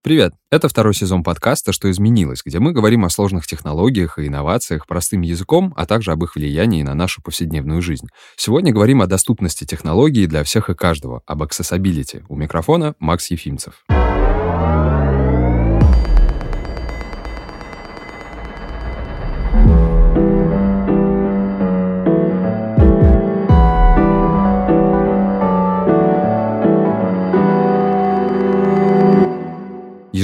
Привет! 0.00 0.32
Это 0.52 0.68
второй 0.68 0.94
сезон 0.94 1.24
подкаста 1.24 1.72
«Что 1.72 1.90
изменилось», 1.90 2.42
где 2.46 2.60
мы 2.60 2.72
говорим 2.72 3.04
о 3.04 3.10
сложных 3.10 3.48
технологиях 3.48 4.18
и 4.18 4.28
инновациях 4.28 4.86
простым 4.86 5.22
языком, 5.22 5.74
а 5.76 5.86
также 5.86 6.12
об 6.12 6.22
их 6.22 6.36
влиянии 6.36 6.84
на 6.84 6.94
нашу 6.94 7.20
повседневную 7.20 7.82
жизнь. 7.82 8.06
Сегодня 8.36 8.72
говорим 8.72 9.02
о 9.02 9.08
доступности 9.08 9.64
технологий 9.64 10.28
для 10.28 10.44
всех 10.44 10.70
и 10.70 10.74
каждого, 10.74 11.22
об 11.26 11.42
accessibility. 11.42 12.22
У 12.28 12.36
микрофона 12.36 12.94
Макс 13.00 13.28
Ефимцев. 13.32 13.84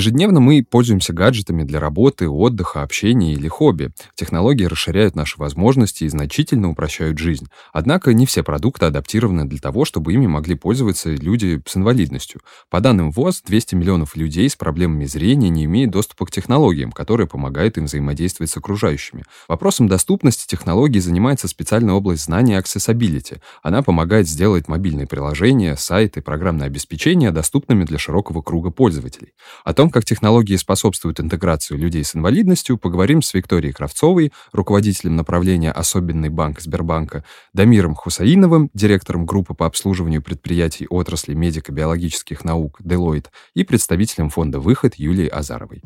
Ежедневно 0.04 0.38
мы 0.38 0.62
пользуемся 0.62 1.14
гаджетами 1.14 1.62
для 1.62 1.80
работы, 1.80 2.28
отдыха, 2.28 2.82
общения 2.82 3.32
или 3.32 3.48
хобби. 3.48 3.90
Технологии 4.14 4.66
расширяют 4.66 5.16
наши 5.16 5.38
возможности 5.38 6.04
и 6.04 6.08
значительно 6.08 6.68
упрощают 6.68 7.16
жизнь. 7.16 7.46
Однако 7.72 8.12
не 8.12 8.26
все 8.26 8.42
продукты 8.42 8.84
адаптированы 8.84 9.46
для 9.46 9.58
того, 9.60 9.86
чтобы 9.86 10.12
ими 10.12 10.26
могли 10.26 10.56
пользоваться 10.56 11.08
люди 11.08 11.62
с 11.66 11.78
инвалидностью. 11.78 12.42
По 12.68 12.80
данным 12.80 13.12
ВОЗ, 13.12 13.40
200 13.46 13.76
миллионов 13.76 14.14
людей 14.14 14.46
с 14.50 14.56
проблемами 14.56 15.06
зрения 15.06 15.48
не 15.48 15.64
имеют 15.64 15.92
доступа 15.92 16.26
к 16.26 16.30
технологиям, 16.30 16.92
которые 16.92 17.26
помогают 17.26 17.78
им 17.78 17.86
взаимодействовать 17.86 18.50
с 18.50 18.58
окружающими. 18.58 19.24
Вопросом 19.48 19.88
доступности 19.88 20.46
технологий 20.46 21.00
занимается 21.00 21.48
специальная 21.48 21.94
область 21.94 22.24
знания 22.24 22.60
Accessibility. 22.60 23.40
Она 23.62 23.82
помогает 23.82 24.28
сделать 24.28 24.68
мобильные 24.68 25.06
приложения, 25.06 25.78
сайты, 25.78 26.20
программное 26.20 26.66
обеспечение 26.66 27.30
доступными 27.30 27.84
для 27.84 27.96
широкого 27.96 28.42
круга 28.42 28.68
пользователей. 28.68 29.32
О 29.64 29.72
том, 29.72 29.93
как 29.94 30.04
технологии 30.04 30.56
способствуют 30.56 31.20
интеграции 31.20 31.76
людей 31.76 32.02
с 32.02 32.16
инвалидностью, 32.16 32.78
поговорим 32.78 33.22
с 33.22 33.32
Викторией 33.32 33.72
Кравцовой, 33.72 34.32
руководителем 34.50 35.14
направления 35.14 35.70
«Особенный 35.70 36.30
банк 36.30 36.60
Сбербанка», 36.60 37.22
Дамиром 37.52 37.94
Хусаиновым, 37.94 38.70
директором 38.74 39.24
группы 39.24 39.54
по 39.54 39.66
обслуживанию 39.66 40.20
предприятий 40.20 40.88
отрасли 40.90 41.34
медико-биологических 41.34 42.42
наук 42.42 42.80
Deloitte 42.80 43.26
и 43.54 43.62
представителем 43.62 44.30
фонда 44.30 44.58
«Выход» 44.58 44.96
Юлией 44.96 45.28
Азаровой. 45.28 45.80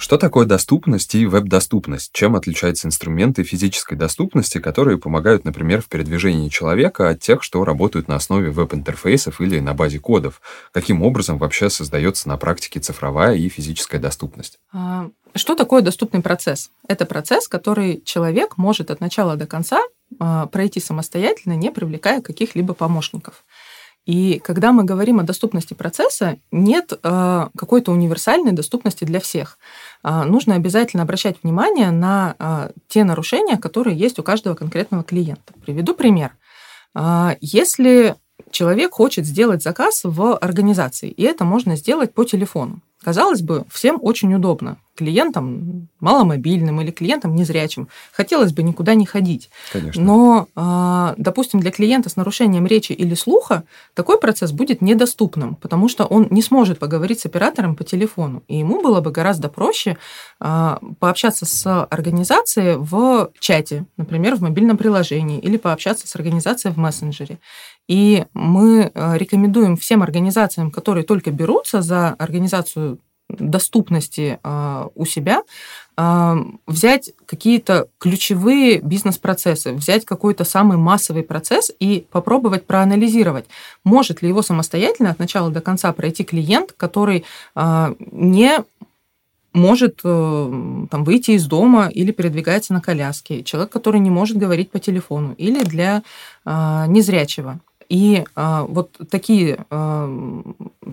Что 0.00 0.16
такое 0.16 0.46
доступность 0.46 1.14
и 1.14 1.26
веб-доступность? 1.26 2.10
Чем 2.14 2.34
отличаются 2.34 2.88
инструменты 2.88 3.42
физической 3.42 3.96
доступности, 3.96 4.56
которые 4.56 4.96
помогают, 4.96 5.44
например, 5.44 5.82
в 5.82 5.88
передвижении 5.90 6.48
человека 6.48 7.10
от 7.10 7.20
тех, 7.20 7.42
что 7.42 7.62
работают 7.66 8.08
на 8.08 8.16
основе 8.16 8.50
веб-интерфейсов 8.50 9.42
или 9.42 9.60
на 9.60 9.74
базе 9.74 9.98
кодов? 9.98 10.40
Каким 10.72 11.02
образом 11.02 11.36
вообще 11.36 11.68
создается 11.68 12.30
на 12.30 12.38
практике 12.38 12.80
цифровая 12.80 13.36
и 13.36 13.46
физическая 13.50 14.00
доступность? 14.00 14.58
А, 14.72 15.10
что 15.34 15.54
такое 15.54 15.82
доступный 15.82 16.22
процесс? 16.22 16.70
Это 16.88 17.04
процесс, 17.04 17.46
который 17.46 18.00
человек 18.02 18.56
может 18.56 18.90
от 18.90 19.00
начала 19.00 19.36
до 19.36 19.46
конца 19.46 19.82
а, 20.18 20.46
пройти 20.46 20.80
самостоятельно, 20.80 21.52
не 21.52 21.70
привлекая 21.70 22.22
каких-либо 22.22 22.72
помощников. 22.72 23.44
И 24.10 24.40
когда 24.40 24.72
мы 24.72 24.82
говорим 24.82 25.20
о 25.20 25.22
доступности 25.22 25.72
процесса, 25.74 26.38
нет 26.50 26.92
э, 27.00 27.46
какой-то 27.56 27.92
универсальной 27.92 28.50
доступности 28.50 29.04
для 29.04 29.20
всех. 29.20 29.56
Э, 30.02 30.24
нужно 30.24 30.56
обязательно 30.56 31.04
обращать 31.04 31.36
внимание 31.44 31.92
на 31.92 32.34
э, 32.36 32.70
те 32.88 33.04
нарушения, 33.04 33.56
которые 33.56 33.96
есть 33.96 34.18
у 34.18 34.24
каждого 34.24 34.56
конкретного 34.56 35.04
клиента. 35.04 35.52
Приведу 35.64 35.94
пример. 35.94 36.32
Э, 36.92 37.36
если 37.40 38.16
человек 38.50 38.94
хочет 38.94 39.26
сделать 39.26 39.62
заказ 39.62 40.00
в 40.02 40.36
организации, 40.38 41.10
и 41.10 41.22
это 41.22 41.44
можно 41.44 41.76
сделать 41.76 42.12
по 42.12 42.24
телефону, 42.24 42.80
казалось 43.02 43.42
бы, 43.42 43.64
всем 43.70 43.98
очень 44.00 44.34
удобно 44.34 44.78
клиентам 45.00 45.88
маломобильным 46.00 46.80
или 46.82 46.90
клиентам 46.90 47.34
незрячим. 47.34 47.88
Хотелось 48.12 48.52
бы 48.52 48.62
никуда 48.62 48.94
не 48.94 49.06
ходить. 49.06 49.48
Конечно. 49.72 50.02
Но, 50.02 50.48
а, 50.54 51.14
допустим, 51.16 51.60
для 51.60 51.70
клиента 51.70 52.10
с 52.10 52.16
нарушением 52.16 52.66
речи 52.66 52.92
или 52.92 53.14
слуха 53.14 53.64
такой 53.94 54.20
процесс 54.20 54.52
будет 54.52 54.82
недоступным, 54.82 55.54
потому 55.54 55.88
что 55.88 56.04
он 56.04 56.28
не 56.30 56.42
сможет 56.42 56.78
поговорить 56.78 57.20
с 57.20 57.26
оператором 57.26 57.76
по 57.76 57.84
телефону. 57.84 58.42
И 58.46 58.58
ему 58.58 58.82
было 58.82 59.00
бы 59.00 59.10
гораздо 59.10 59.48
проще 59.48 59.96
а, 60.38 60.78
пообщаться 60.98 61.46
с 61.46 61.84
организацией 61.84 62.76
в 62.76 63.30
чате, 63.38 63.86
например, 63.96 64.34
в 64.36 64.42
мобильном 64.42 64.76
приложении, 64.76 65.38
или 65.38 65.56
пообщаться 65.56 66.06
с 66.06 66.14
организацией 66.14 66.74
в 66.74 66.76
мессенджере. 66.76 67.38
И 67.88 68.24
мы 68.34 68.92
а, 68.94 69.16
рекомендуем 69.16 69.76
всем 69.76 70.02
организациям, 70.02 70.70
которые 70.70 71.04
только 71.04 71.30
берутся 71.30 71.80
за 71.80 72.10
организацию 72.10 72.89
доступности 73.38 74.38
э, 74.42 74.88
у 74.94 75.04
себя, 75.06 75.42
э, 75.96 76.34
взять 76.66 77.12
какие-то 77.26 77.88
ключевые 77.98 78.80
бизнес-процессы, 78.80 79.72
взять 79.72 80.04
какой-то 80.04 80.44
самый 80.44 80.76
массовый 80.78 81.22
процесс 81.22 81.72
и 81.80 82.06
попробовать 82.10 82.66
проанализировать, 82.66 83.46
может 83.84 84.22
ли 84.22 84.28
его 84.28 84.42
самостоятельно 84.42 85.10
от 85.10 85.18
начала 85.18 85.50
до 85.50 85.60
конца 85.60 85.92
пройти 85.92 86.24
клиент, 86.24 86.72
который 86.72 87.24
э, 87.54 87.94
не 88.10 88.64
может 89.52 89.96
там, 90.02 90.88
выйти 90.90 91.32
из 91.32 91.44
дома 91.46 91.88
или 91.88 92.12
передвигается 92.12 92.72
на 92.72 92.80
коляске, 92.80 93.42
человек, 93.42 93.72
который 93.72 93.98
не 93.98 94.08
может 94.08 94.36
говорить 94.36 94.70
по 94.70 94.78
телефону, 94.78 95.34
или 95.38 95.64
для 95.64 96.04
незрячего. 96.44 97.58
И 97.88 98.24
вот 98.36 98.96
такие, 99.10 99.66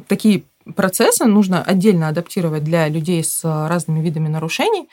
такие 0.08 0.44
процессы 0.76 1.26
нужно 1.26 1.64
отдельно 1.64 2.10
адаптировать 2.10 2.64
для 2.64 2.88
людей 2.88 3.24
с 3.24 3.44
разными 3.44 4.02
видами 4.02 4.28
нарушений. 4.28 4.90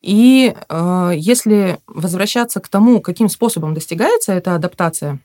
И 0.00 0.54
э, 0.68 1.12
если 1.14 1.78
возвращаться 1.86 2.60
к 2.60 2.68
тому, 2.68 3.00
каким 3.00 3.28
способом 3.28 3.74
достигается 3.74 4.32
эта 4.32 4.54
адаптация, 4.54 5.20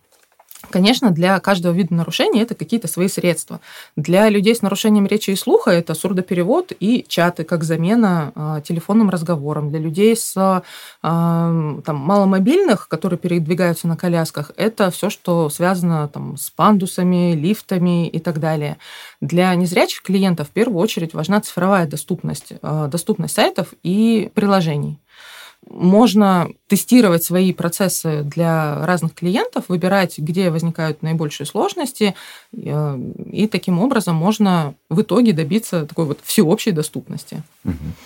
Конечно, 0.70 1.12
для 1.12 1.40
каждого 1.40 1.74
вида 1.74 1.94
нарушения 1.94 2.42
это 2.42 2.56
какие-то 2.56 2.88
свои 2.88 3.08
средства. 3.08 3.60
Для 3.96 4.30
людей 4.30 4.56
с 4.56 4.62
нарушением 4.62 5.06
речи 5.06 5.32
и 5.32 5.36
слуха 5.36 5.72
это 5.72 5.94
сурдоперевод 5.94 6.72
и 6.80 7.06
чаты 7.08 7.44
как 7.44 7.64
замена 7.64 8.32
э, 8.36 8.62
телефонным 8.64 9.10
разговорам. 9.10 9.70
Для 9.70 9.80
людей 9.80 10.16
с 10.16 10.36
э, 10.36 10.62
там, 11.02 11.96
маломобильных, 11.96 12.88
которые 12.88 13.20
передвигаются 13.20 13.88
на 13.88 13.98
колясках, 13.98 14.52
это 14.58 14.92
все, 14.92 15.10
что 15.10 15.50
связано 15.50 16.08
там, 16.08 16.38
с 16.38 16.50
пандусами, 16.50 17.34
лифтами 17.34 18.08
и 18.08 18.20
так 18.20 18.40
далее. 18.40 18.78
Для 19.22 19.54
незрячих 19.56 20.02
клиентов 20.02 20.50
в 20.50 20.52
первую 20.52 20.80
очередь 20.80 21.14
важна 21.14 21.42
цифровая 21.42 21.88
доступность, 21.88 22.54
э, 22.62 22.88
доступность 22.90 23.36
сайтов 23.36 23.74
и 23.84 24.30
приложений 24.34 25.00
можно 25.70 26.50
тестировать 26.68 27.24
свои 27.24 27.54
процессы 27.54 28.24
для 28.24 28.86
разных 28.86 29.14
клиентов, 29.14 29.66
выбирать, 29.68 30.18
где 30.18 30.50
возникают 30.50 31.02
наибольшие 31.04 31.46
сложности, 31.46 32.16
э, 32.54 33.00
и 33.32 33.48
таким 33.48 33.80
образом 33.80 34.16
можно 34.16 34.74
в 34.90 35.02
итоге 35.02 35.34
добиться 35.34 35.86
такой 35.86 36.06
вот 36.06 36.20
всеобщей 36.24 36.72
доступности. 36.72 37.44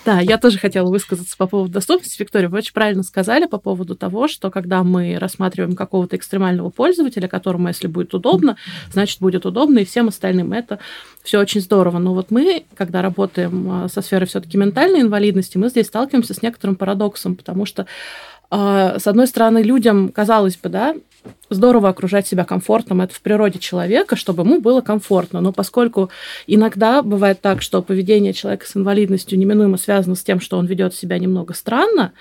Да, 0.05 0.19
я 0.19 0.37
тоже 0.37 0.57
хотела 0.57 0.89
высказаться 0.89 1.35
по 1.37 1.47
поводу 1.47 1.73
доступности. 1.73 2.21
Виктория, 2.21 2.49
вы 2.49 2.57
очень 2.57 2.73
правильно 2.73 3.03
сказали 3.03 3.45
по 3.45 3.57
поводу 3.57 3.95
того, 3.95 4.27
что 4.27 4.49
когда 4.49 4.83
мы 4.83 5.17
рассматриваем 5.17 5.75
какого-то 5.75 6.15
экстремального 6.15 6.69
пользователя, 6.69 7.27
которому, 7.27 7.67
если 7.67 7.87
будет 7.87 8.13
удобно, 8.13 8.57
значит, 8.91 9.19
будет 9.19 9.45
удобно 9.45 9.79
и 9.79 9.85
всем 9.85 10.07
остальным. 10.07 10.53
Это 10.53 10.79
все 11.23 11.39
очень 11.39 11.61
здорово. 11.61 11.99
Но 11.99 12.13
вот 12.13 12.31
мы, 12.31 12.65
когда 12.75 13.01
работаем 13.01 13.85
э, 13.85 13.89
со 13.89 14.01
сферой 14.01 14.27
все-таки 14.27 14.57
ментальной 14.57 15.01
инвалидности, 15.01 15.57
мы 15.57 15.69
здесь 15.69 15.87
сталкиваемся 15.87 16.33
с 16.33 16.41
некоторым 16.41 16.75
парадоксом, 16.75 17.35
потому 17.49 17.65
что 17.65 17.87
а, 18.51 18.97
с 18.99 19.07
одной 19.07 19.27
стороны, 19.27 19.59
людям, 19.59 20.09
казалось 20.09 20.57
бы, 20.57 20.69
да, 20.69 20.95
здорово 21.49 21.89
окружать 21.89 22.27
себя 22.27 22.45
комфортом, 22.45 23.01
это 23.01 23.13
в 23.13 23.21
природе 23.21 23.59
человека, 23.59 24.15
чтобы 24.15 24.43
ему 24.43 24.59
было 24.59 24.81
комфортно. 24.81 25.41
Но 25.41 25.51
поскольку 25.51 26.09
иногда 26.47 27.01
бывает 27.01 27.41
так, 27.41 27.61
что 27.61 27.81
поведение 27.81 28.33
человека 28.33 28.67
с 28.67 28.75
инвалидностью 28.75 29.37
неминуемо 29.37 29.77
связано 29.77 30.15
с 30.15 30.23
тем, 30.23 30.39
что 30.39 30.57
он 30.57 30.65
ведет 30.65 30.95
себя 30.95 31.19
немного 31.19 31.53
странно, 31.53 32.13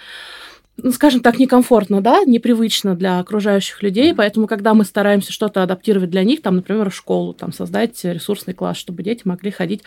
ну, 0.81 0.93
скажем 0.93 1.21
так, 1.21 1.39
некомфортно, 1.39 2.01
да, 2.01 2.23
непривычно 2.25 2.95
для 2.95 3.19
окружающих 3.19 3.83
людей, 3.83 4.15
поэтому, 4.15 4.47
когда 4.47 4.75
мы 4.75 4.85
стараемся 4.85 5.33
что-то 5.33 5.63
адаптировать 5.63 6.11
для 6.11 6.23
них, 6.23 6.41
там, 6.41 6.57
например, 6.57 6.91
в 6.91 6.95
школу, 6.95 7.35
там, 7.35 7.53
создать 7.53 8.03
ресурсный 8.05 8.55
класс, 8.55 8.77
чтобы 8.77 9.03
дети 9.03 9.23
могли 9.25 9.51
ходить 9.51 9.83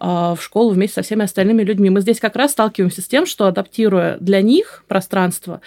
э, 0.00 0.04
в 0.04 0.38
школу 0.40 0.70
вместе 0.70 0.96
со 0.96 1.02
всеми 1.02 1.24
остальными 1.24 1.62
людьми, 1.62 1.90
мы 1.90 2.00
здесь 2.00 2.18
как 2.18 2.34
раз 2.34 2.52
сталкиваемся 2.52 3.02
с 3.02 3.06
тем, 3.06 3.24
что, 3.24 3.46
адаптируя 3.46 4.16
для 4.18 4.42
них 4.42 4.84
пространство, 4.88 5.60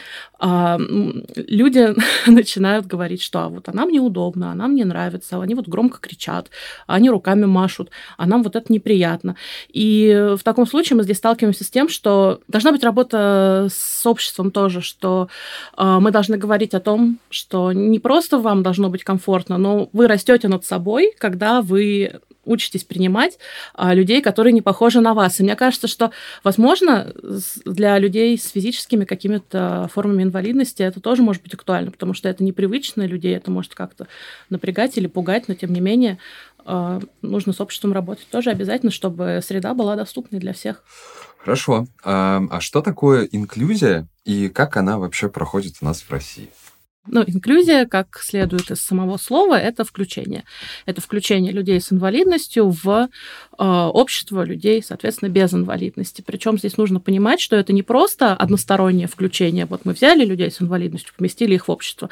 люди 0.48 1.96
начинают 2.30 2.86
говорить, 2.86 3.22
что 3.22 3.40
а 3.40 3.50
вот 3.50 3.70
она 3.70 3.86
мне 3.86 4.00
удобна, 4.00 4.52
она 4.52 4.68
мне 4.68 4.86
нравится, 4.86 5.42
они 5.42 5.56
вот 5.56 5.68
громко 5.68 6.00
кричат, 6.00 6.50
они 6.88 7.10
руками 7.10 7.46
машут, 7.46 7.90
а 8.18 8.26
нам 8.26 8.44
вот 8.44 8.56
это 8.56 8.72
неприятно. 8.72 9.36
И 9.70 10.34
в 10.38 10.44
таком 10.44 10.68
случае 10.68 10.98
мы 10.98 11.04
здесь 11.04 11.18
сталкиваемся 11.18 11.64
с 11.64 11.70
тем, 11.70 11.90
что 11.90 12.40
должна 12.48 12.72
быть 12.72 12.84
работа 12.84 13.68
с 13.72 14.06
обществом 14.06 14.52
тоже, 14.52 14.82
что 14.82 15.30
э, 15.78 15.98
мы 16.00 16.12
должны 16.12 16.38
говорить 16.38 16.74
о 16.74 16.80
том, 16.80 17.20
что 17.30 17.72
не 17.72 18.00
просто 18.00 18.38
вам 18.38 18.64
должно 18.64 18.90
быть 18.90 19.04
комфортно, 19.04 19.58
но 19.58 19.90
вы 19.94 20.08
растете 20.08 20.48
над 20.48 20.66
собой, 20.66 21.14
когда 21.18 21.62
вы 21.62 22.20
учитесь 22.46 22.84
принимать 22.84 23.38
а, 23.74 23.94
людей, 23.94 24.22
которые 24.22 24.54
не 24.54 24.62
похожи 24.62 25.02
на 25.02 25.14
вас. 25.14 25.40
И 25.40 25.44
мне 25.44 25.56
кажется, 25.56 25.88
что, 25.88 26.12
возможно, 26.44 27.14
для 27.66 27.98
людей 28.00 28.38
с 28.38 28.50
физическими 28.50 29.06
какими-то 29.06 29.90
формами 29.94 30.24
инвалидности 30.24 30.84
это 30.84 31.00
тоже 31.00 31.22
может 31.22 31.44
быть 31.44 31.54
актуально, 31.54 31.92
потому 31.92 32.14
что 32.14 32.30
это 32.30 32.44
непривычно 32.44 33.06
людей, 33.06 33.36
это 33.36 33.52
может 33.52 33.76
как-то 33.76 34.08
напрягать 34.50 34.98
или 34.98 35.08
пугать, 35.08 35.48
но 35.48 35.54
тем 35.54 35.74
не 35.74 35.82
менее 35.82 36.18
а, 36.66 37.00
нужно 37.22 37.54
с 37.54 37.62
обществом 37.62 37.94
работать 37.94 38.28
тоже 38.30 38.50
обязательно, 38.50 38.92
чтобы 38.92 39.40
среда 39.44 39.74
была 39.74 39.96
доступной 39.96 40.40
для 40.40 40.54
всех. 40.54 40.84
Хорошо. 41.38 41.86
А, 42.04 42.42
а 42.50 42.60
что 42.60 42.82
такое 42.82 43.28
инклюзия 43.32 44.08
и 44.24 44.50
как 44.50 44.78
она 44.78 44.98
вообще 44.98 45.30
проходит 45.30 45.76
у 45.82 45.86
нас 45.86 46.02
в 46.02 46.10
России? 46.10 46.50
Ну, 47.08 47.24
инклюзия, 47.26 47.86
как 47.86 48.20
следует 48.20 48.72
из 48.72 48.80
самого 48.80 49.18
слова, 49.18 49.60
это 49.60 49.84
включение. 49.84 50.44
Это 50.88 51.02
включение 51.02 51.52
людей 51.52 51.80
с 51.80 51.92
инвалидностью 51.92 52.70
в 52.70 53.10
э, 53.58 53.64
общество 53.64 54.44
людей, 54.44 54.82
соответственно, 54.82 55.30
без 55.30 55.54
инвалидности. 55.54 56.24
Причем 56.26 56.58
здесь 56.58 56.78
нужно 56.78 57.00
понимать, 57.00 57.40
что 57.40 57.56
это 57.56 57.74
не 57.74 57.84
просто 57.84 58.34
одностороннее 58.34 59.08
включение. 59.08 59.68
Вот 59.68 59.86
мы 59.86 59.94
взяли 59.94 60.26
людей 60.26 60.50
с 60.50 60.62
инвалидностью, 60.62 61.14
поместили 61.16 61.54
их 61.54 61.68
в 61.68 61.72
общество. 61.72 62.10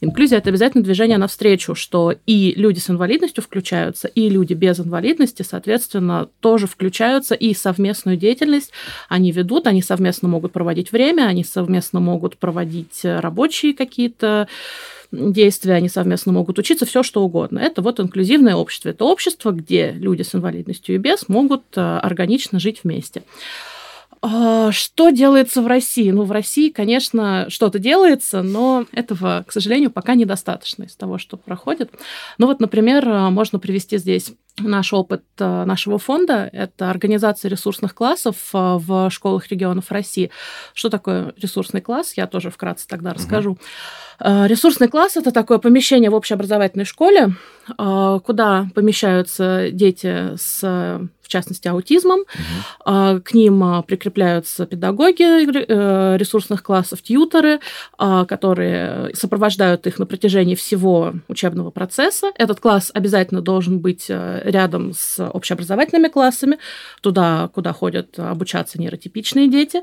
Инклюзия 0.00 0.38
это 0.38 0.50
обязательно 0.50 0.84
движение 0.84 1.18
навстречу, 1.18 1.74
что 1.74 2.14
и 2.26 2.54
люди 2.56 2.78
с 2.78 2.88
инвалидностью 2.88 3.42
включаются, 3.42 4.06
и 4.06 4.28
люди 4.28 4.54
без 4.54 4.78
инвалидности, 4.78 5.42
соответственно, 5.42 6.28
тоже 6.38 6.68
включаются, 6.68 7.34
и 7.34 7.52
совместную 7.52 8.16
деятельность 8.16 8.70
они 9.08 9.32
ведут, 9.32 9.66
они 9.66 9.82
совместно 9.82 10.28
могут 10.28 10.52
проводить 10.52 10.92
время, 10.92 11.24
они 11.24 11.42
совместно 11.42 11.98
могут 11.98 12.36
проводить 12.36 13.00
рабочие 13.02 13.74
какие-то 13.74 14.35
действия, 15.12 15.74
они 15.74 15.88
совместно 15.88 16.32
могут 16.32 16.58
учиться, 16.58 16.86
все 16.86 17.02
что 17.02 17.22
угодно. 17.22 17.58
Это 17.58 17.82
вот 17.82 18.00
инклюзивное 18.00 18.56
общество. 18.56 18.88
Это 18.88 19.04
общество, 19.04 19.52
где 19.52 19.92
люди 19.92 20.22
с 20.22 20.34
инвалидностью 20.34 20.94
и 20.94 20.98
без 20.98 21.28
могут 21.28 21.64
э, 21.76 21.80
органично 21.80 22.58
жить 22.58 22.80
вместе. 22.82 23.22
А, 24.22 24.72
что 24.72 25.10
делается 25.10 25.62
в 25.62 25.66
России? 25.66 26.10
Ну, 26.10 26.24
в 26.24 26.32
России, 26.32 26.70
конечно, 26.70 27.46
что-то 27.48 27.78
делается, 27.78 28.42
но 28.42 28.86
этого, 28.92 29.44
к 29.46 29.52
сожалению, 29.52 29.90
пока 29.90 30.14
недостаточно 30.14 30.84
из 30.84 30.96
того, 30.96 31.18
что 31.18 31.36
проходит. 31.36 31.92
Ну 32.38 32.46
вот, 32.46 32.60
например, 32.60 33.08
э, 33.08 33.30
можно 33.30 33.58
привести 33.58 33.98
здесь 33.98 34.32
наш 34.58 34.92
опыт 34.92 35.22
э, 35.38 35.64
нашего 35.64 35.98
фонда. 35.98 36.48
Это 36.52 36.90
организация 36.90 37.48
ресурсных 37.48 37.94
классов 37.94 38.36
э, 38.52 38.58
в 38.58 39.10
школах 39.10 39.48
регионов 39.48 39.90
России. 39.90 40.30
Что 40.74 40.88
такое 40.88 41.34
ресурсный 41.36 41.80
класс? 41.80 42.14
Я 42.16 42.26
тоже 42.26 42.50
вкратце 42.50 42.86
тогда 42.88 43.12
расскажу. 43.12 43.52
Угу. 43.52 43.58
Ресурсный 44.46 44.88
класс– 44.88 45.16
это 45.18 45.30
такое 45.30 45.58
помещение 45.58 46.08
в 46.08 46.14
общеобразовательной 46.14 46.86
школе, 46.86 47.34
куда 47.76 48.66
помещаются 48.74 49.68
дети 49.70 50.34
с 50.36 51.06
в 51.26 51.28
частности, 51.28 51.66
аутизмом. 51.66 52.20
Угу. 52.20 53.20
К 53.22 53.34
ним 53.34 53.82
прикрепляются 53.82 54.64
педагоги 54.64 55.24
э, 55.24 56.16
ресурсных 56.16 56.62
классов, 56.62 57.02
тьютеры, 57.02 57.58
которые 57.98 59.10
сопровождают 59.14 59.88
их 59.88 59.98
на 59.98 60.06
протяжении 60.06 60.54
всего 60.54 61.14
учебного 61.26 61.70
процесса. 61.70 62.30
Этот 62.36 62.60
класс 62.60 62.92
обязательно 62.94 63.40
должен 63.40 63.80
быть 63.80 64.06
э, 64.08 64.42
рядом 64.46 64.92
с 64.92 65.22
общеобразовательными 65.28 66.08
классами, 66.08 66.58
туда, 67.00 67.48
куда 67.54 67.72
ходят 67.72 68.18
обучаться 68.18 68.80
нейротипичные 68.80 69.48
дети. 69.48 69.82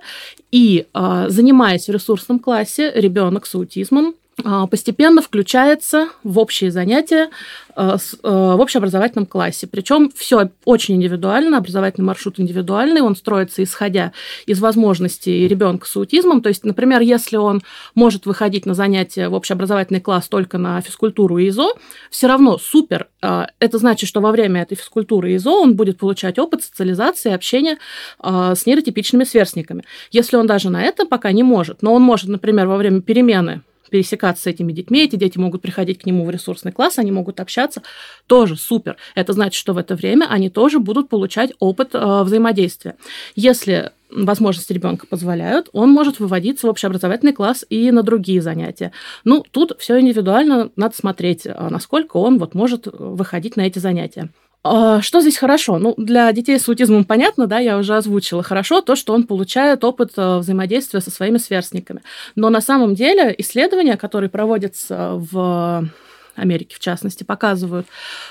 И 0.52 0.88
занимаясь 0.94 1.88
в 1.88 1.92
ресурсном 1.92 2.40
классе, 2.40 2.92
ребенок 2.96 3.46
с 3.46 3.56
аутизмом 3.56 4.16
а, 4.16 4.23
постепенно 4.70 5.22
включается 5.22 6.10
в 6.24 6.40
общие 6.40 6.72
занятия 6.72 7.30
а, 7.76 7.98
а, 8.24 8.56
в 8.56 8.62
общеобразовательном 8.62 9.26
классе. 9.26 9.68
Причем 9.68 10.12
все 10.16 10.50
очень 10.66 10.96
индивидуально, 10.96 11.58
образовательный 11.58 12.06
маршрут 12.06 12.40
индивидуальный, 12.40 13.02
он 13.02 13.16
строится 13.16 13.64
исходя 13.64 14.12
из 14.46 14.60
возможностей 14.60 15.48
ребенка 15.48 15.88
с 15.88 15.96
аутизмом. 15.96 16.42
То 16.42 16.50
есть, 16.50 16.64
например, 16.66 17.02
если 17.02 17.38
он 17.38 17.62
может 17.96 18.26
выходить 18.26 18.66
на 18.66 18.74
занятия 18.74 19.30
в 19.30 19.34
общеобразовательный 19.34 20.02
класс 20.02 20.28
только 20.28 20.58
на 20.58 20.82
физкультуру 20.82 21.38
и 21.38 21.50
ИЗО, 21.50 21.76
все 22.10 22.28
равно 22.28 22.58
супер. 22.58 23.08
Это 23.22 23.78
значит, 23.78 24.10
что 24.10 24.22
во 24.22 24.32
время 24.32 24.64
этой 24.64 24.76
физкультуры 24.76 25.32
и 25.32 25.36
ИЗО 25.36 25.62
он 25.62 25.76
будет 25.76 25.98
получать 25.98 26.40
опыт 26.40 26.64
социализации, 26.64 27.32
общения 27.32 27.78
с 28.22 28.66
нейротипичными 28.66 29.24
сверстниками. 29.24 29.84
Если 30.12 30.38
он 30.38 30.48
даже 30.48 30.70
на 30.70 30.82
это 30.82 31.06
пока 31.06 31.32
не 31.32 31.44
может, 31.44 31.82
но 31.82 31.94
он 31.94 32.02
может, 32.02 32.30
например, 32.30 32.68
во 32.68 32.78
время 32.78 33.02
перемены 33.02 33.62
пересекаться 33.94 34.42
с 34.42 34.48
этими 34.48 34.72
детьми, 34.72 35.04
эти 35.04 35.18
дети 35.18 35.38
могут 35.38 35.62
приходить 35.62 36.00
к 36.00 36.08
нему 36.08 36.26
в 36.26 36.32
ресурсный 36.32 36.72
класс, 36.72 36.98
они 36.98 37.12
могут 37.12 37.40
общаться, 37.40 37.84
тоже 38.26 38.58
супер. 38.58 38.98
Это 39.14 39.34
значит, 39.34 39.54
что 39.54 39.74
в 39.74 39.78
это 39.78 39.94
время 39.94 40.26
они 40.28 40.50
тоже 40.50 40.80
будут 40.80 41.10
получать 41.10 41.52
опыт 41.60 41.92
э, 41.94 42.24
взаимодействия. 42.24 42.96
Если 43.36 43.92
возможности 44.10 44.74
ребенка 44.74 45.06
позволяют, 45.06 45.70
он 45.74 45.92
может 45.92 46.20
выводиться 46.20 46.66
в 46.66 46.72
общеобразовательный 46.72 47.34
класс 47.34 47.64
и 47.70 47.92
на 47.92 48.02
другие 48.02 48.42
занятия. 48.42 48.92
Ну, 49.26 49.46
тут 49.52 49.76
все 49.78 50.00
индивидуально, 50.00 50.72
надо 50.76 50.96
смотреть, 50.96 51.46
э, 51.46 51.54
насколько 51.70 52.18
он 52.18 52.40
вот 52.40 52.56
может 52.56 52.88
выходить 52.88 53.58
на 53.58 53.62
эти 53.62 53.78
занятия. 53.78 54.30
А, 54.64 55.02
что 55.02 55.20
здесь 55.20 55.38
хорошо? 55.38 55.78
Ну, 55.78 55.94
для 55.98 56.32
детей 56.32 56.58
с 56.58 56.70
аутизмом 56.70 57.04
понятно, 57.04 57.48
да, 57.48 57.60
я 57.60 57.78
уже 57.78 57.98
озвучила. 57.98 58.44
Хорошо 58.44 58.82
то, 58.82 58.96
что 58.96 59.14
он 59.14 59.24
получает 59.24 59.84
опыт 59.84 60.14
э, 60.16 60.38
взаимодействия 60.38 61.02
со 61.02 61.12
своими 61.12 61.38
сверстниками. 61.38 62.02
Но 62.36 62.50
на 62.50 62.62
самом 62.62 62.96
деле 62.96 63.36
исследования, 63.38 63.98
которые 63.98 64.30
проводятся 64.30 65.16
в 65.16 65.90
Америке, 66.36 66.78
в 66.78 66.80
частности, 66.80 67.26
показывают, 67.26 67.88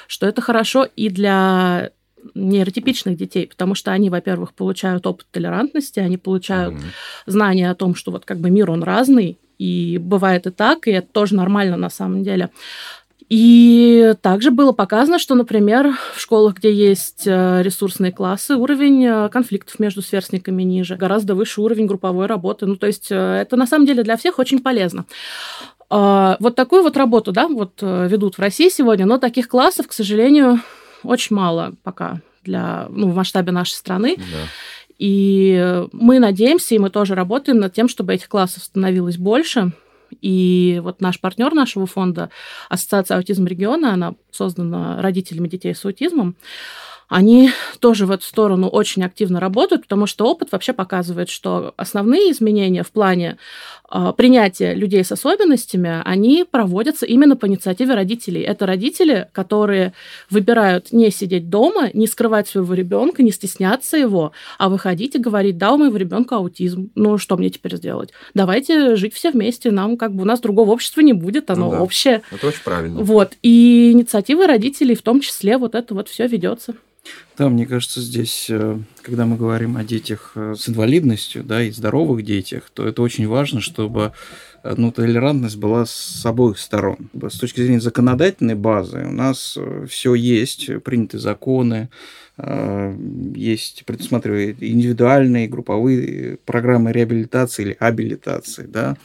что 0.06 0.26
это 0.26 0.40
хорошо 0.40 0.88
и 0.96 1.11
для 1.11 1.90
нейротипичных 2.34 3.17
детей, 3.17 3.46
потому 3.46 3.75
что 3.75 3.90
они, 3.90 4.08
во-первых, 4.08 4.55
получают 4.55 5.06
опыт 5.06 5.26
толерантности, 5.31 6.00
они 6.00 6.17
получают 6.17 6.75
mm-hmm. 6.75 6.90
знания 7.26 7.70
о 7.70 7.75
том, 7.75 7.94
что 7.94 8.11
вот 8.12 8.25
как 8.25 8.38
бы 8.38 8.49
мир 8.49 8.70
он 8.70 8.82
разный, 8.82 9.38
и 9.62 9.99
бывает 9.99 10.46
и 10.46 10.50
так, 10.50 10.88
и 10.88 10.90
это 10.90 11.06
тоже 11.06 11.37
нормально 11.37 11.76
на 11.76 11.90
самом 11.90 12.25
деле. 12.25 12.50
И 13.28 14.14
также 14.20 14.50
было 14.50 14.72
показано, 14.72 15.19
что, 15.19 15.34
например, 15.34 15.94
в 16.14 16.20
школах, 16.20 16.56
где 16.56 16.72
есть 16.72 17.22
э, 17.26 17.62
ресурсные 17.62 18.12
классы, 18.12 18.56
уровень 18.56 19.04
э, 19.04 19.28
конфликтов 19.28 19.78
между 19.78 20.02
сверстниками 20.02 20.62
ниже, 20.62 20.96
гораздо 20.96 21.34
выше 21.34 21.60
уровень 21.60 21.86
групповой 21.86 22.26
работы. 22.26 22.66
Ну, 22.66 22.76
то 22.76 22.86
есть 22.86 23.08
э, 23.10 23.16
это 23.16 23.56
на 23.56 23.66
самом 23.66 23.86
деле 23.86 24.02
для 24.02 24.16
всех 24.16 24.38
очень 24.38 24.60
полезно. 24.60 25.04
А, 25.90 26.36
вот 26.40 26.54
такую 26.56 26.82
вот 26.82 26.96
работу, 26.96 27.32
да, 27.32 27.48
вот 27.48 27.82
ведут 27.82 28.36
в 28.36 28.40
России 28.40 28.69
сегодня, 28.70 29.06
но 29.06 29.19
таких 29.19 29.48
классов, 29.48 29.88
к 29.88 29.92
сожалению, 29.92 30.60
очень 31.02 31.36
мало 31.36 31.74
пока 31.82 32.20
для, 32.44 32.86
ну, 32.91 33.10
в 33.10 33.14
масштабе 33.14 33.52
нашей 33.52 33.74
страны. 33.74 34.17
Да. 34.17 34.22
И 34.98 35.84
мы 35.93 36.19
надеемся, 36.19 36.74
и 36.74 36.79
мы 36.79 36.88
тоже 36.88 37.14
работаем 37.14 37.58
над 37.58 37.74
тем, 37.74 37.88
чтобы 37.88 38.14
этих 38.14 38.29
классов 38.29 38.62
становилось 38.62 39.19
больше, 39.19 39.72
и 40.20 40.81
вот 40.82 41.00
наш 41.00 41.20
партнер 41.20 41.54
нашего 41.54 41.86
фонда, 41.86 42.31
Ассоциация 42.69 43.16
аутизм 43.16 43.46
региона, 43.46 43.94
она 43.94 44.14
создана 44.31 45.00
родителями 45.00 45.48
детей 45.48 45.74
с 45.74 45.84
аутизмом, 45.84 46.36
они 47.12 47.50
тоже 47.78 48.06
в 48.06 48.10
эту 48.10 48.24
сторону 48.24 48.69
очень 48.69 49.04
активно 49.04 49.38
работают, 49.38 49.82
потому 49.82 50.06
что 50.06 50.24
опыт 50.24 50.50
вообще 50.50 50.72
показывает, 50.72 51.28
что 51.28 51.74
основные 51.76 52.32
изменения 52.32 52.82
в 52.82 52.90
плане 52.90 53.36
э, 53.90 54.14
принятия 54.16 54.72
людей 54.72 55.04
с 55.04 55.12
особенностями, 55.12 56.00
они 56.06 56.46
проводятся 56.50 57.04
именно 57.04 57.36
по 57.36 57.46
инициативе 57.46 57.92
родителей. 57.94 58.40
Это 58.40 58.64
родители, 58.64 59.28
которые 59.32 59.92
выбирают 60.31 60.90
не 60.92 61.10
сидеть 61.10 61.50
дома, 61.50 61.90
не 61.92 62.06
скрывать 62.06 62.48
своего 62.48 62.72
ребенка, 62.72 63.22
не 63.22 63.31
стесняться 63.31 63.98
его, 63.98 64.32
а 64.56 64.70
выходить 64.70 65.14
и 65.14 65.19
говорить, 65.19 65.58
да, 65.58 65.74
у 65.74 65.76
моего 65.76 65.98
ребенка 65.98 66.36
аутизм, 66.36 66.92
ну 66.94 67.19
что 67.19 67.36
мне 67.36 67.50
теперь 67.50 67.76
сделать? 67.76 68.10
Давайте 68.32 68.96
жить 68.96 69.12
все 69.12 69.32
вместе, 69.32 69.70
нам 69.70 69.98
как 69.98 70.14
бы 70.14 70.22
у 70.22 70.26
нас 70.26 70.40
другого 70.40 70.70
общества 70.70 71.02
не 71.02 71.12
будет, 71.12 71.50
оно 71.50 71.66
ну 71.66 71.72
да, 71.72 71.82
общее. 71.82 72.22
Это 72.31 72.46
очень 72.46 72.62
правильно. 72.64 73.02
Вот. 73.02 73.34
И 73.42 73.90
инициативы 73.92 74.46
родителей 74.46 74.94
в 74.94 75.02
том 75.02 75.20
числе 75.20 75.58
вот 75.58 75.74
это 75.74 75.94
вот 75.94 76.08
все 76.08 76.26
ведется. 76.26 76.74
Да, 77.39 77.48
мне 77.48 77.65
кажется, 77.65 78.01
здесь, 78.01 78.46
э, 78.51 78.79
когда 79.01 79.24
мы 79.24 79.36
говорим 79.36 79.79
о 79.79 79.84
детях 79.84 80.32
э, 80.34 80.55
с 80.56 80.69
инвалидностью, 80.69 81.43
да, 81.43 81.62
и 81.62 81.70
здоровых 81.70 82.22
детях, 82.24 82.70
то 82.74 82.86
это 82.86 83.01
очень 83.01 83.27
важно, 83.27 83.62
чтобы 83.62 84.12
э, 84.62 84.74
ну, 84.77 84.93
толерантность 84.93 85.56
была 85.56 85.86
с 85.86 86.27
обоих 86.27 86.58
сторон. 86.58 87.10
С 87.15 87.39
точки 87.39 87.62
зрения 87.62 87.81
законодательной 87.81 88.55
базы 88.55 89.06
у 89.06 89.12
нас 89.12 89.56
все 89.89 90.15
есть, 90.15 90.82
приняты 90.84 91.19
законы, 91.19 91.89
есть, 93.34 93.84
предусматривает 93.84 94.62
индивидуальные, 94.62 95.48
групповые 95.48 96.39
программы 96.46 96.91
реабилитации 96.91 97.62
или 97.62 97.77
абилитации, 97.79 98.65
да, 98.67 98.96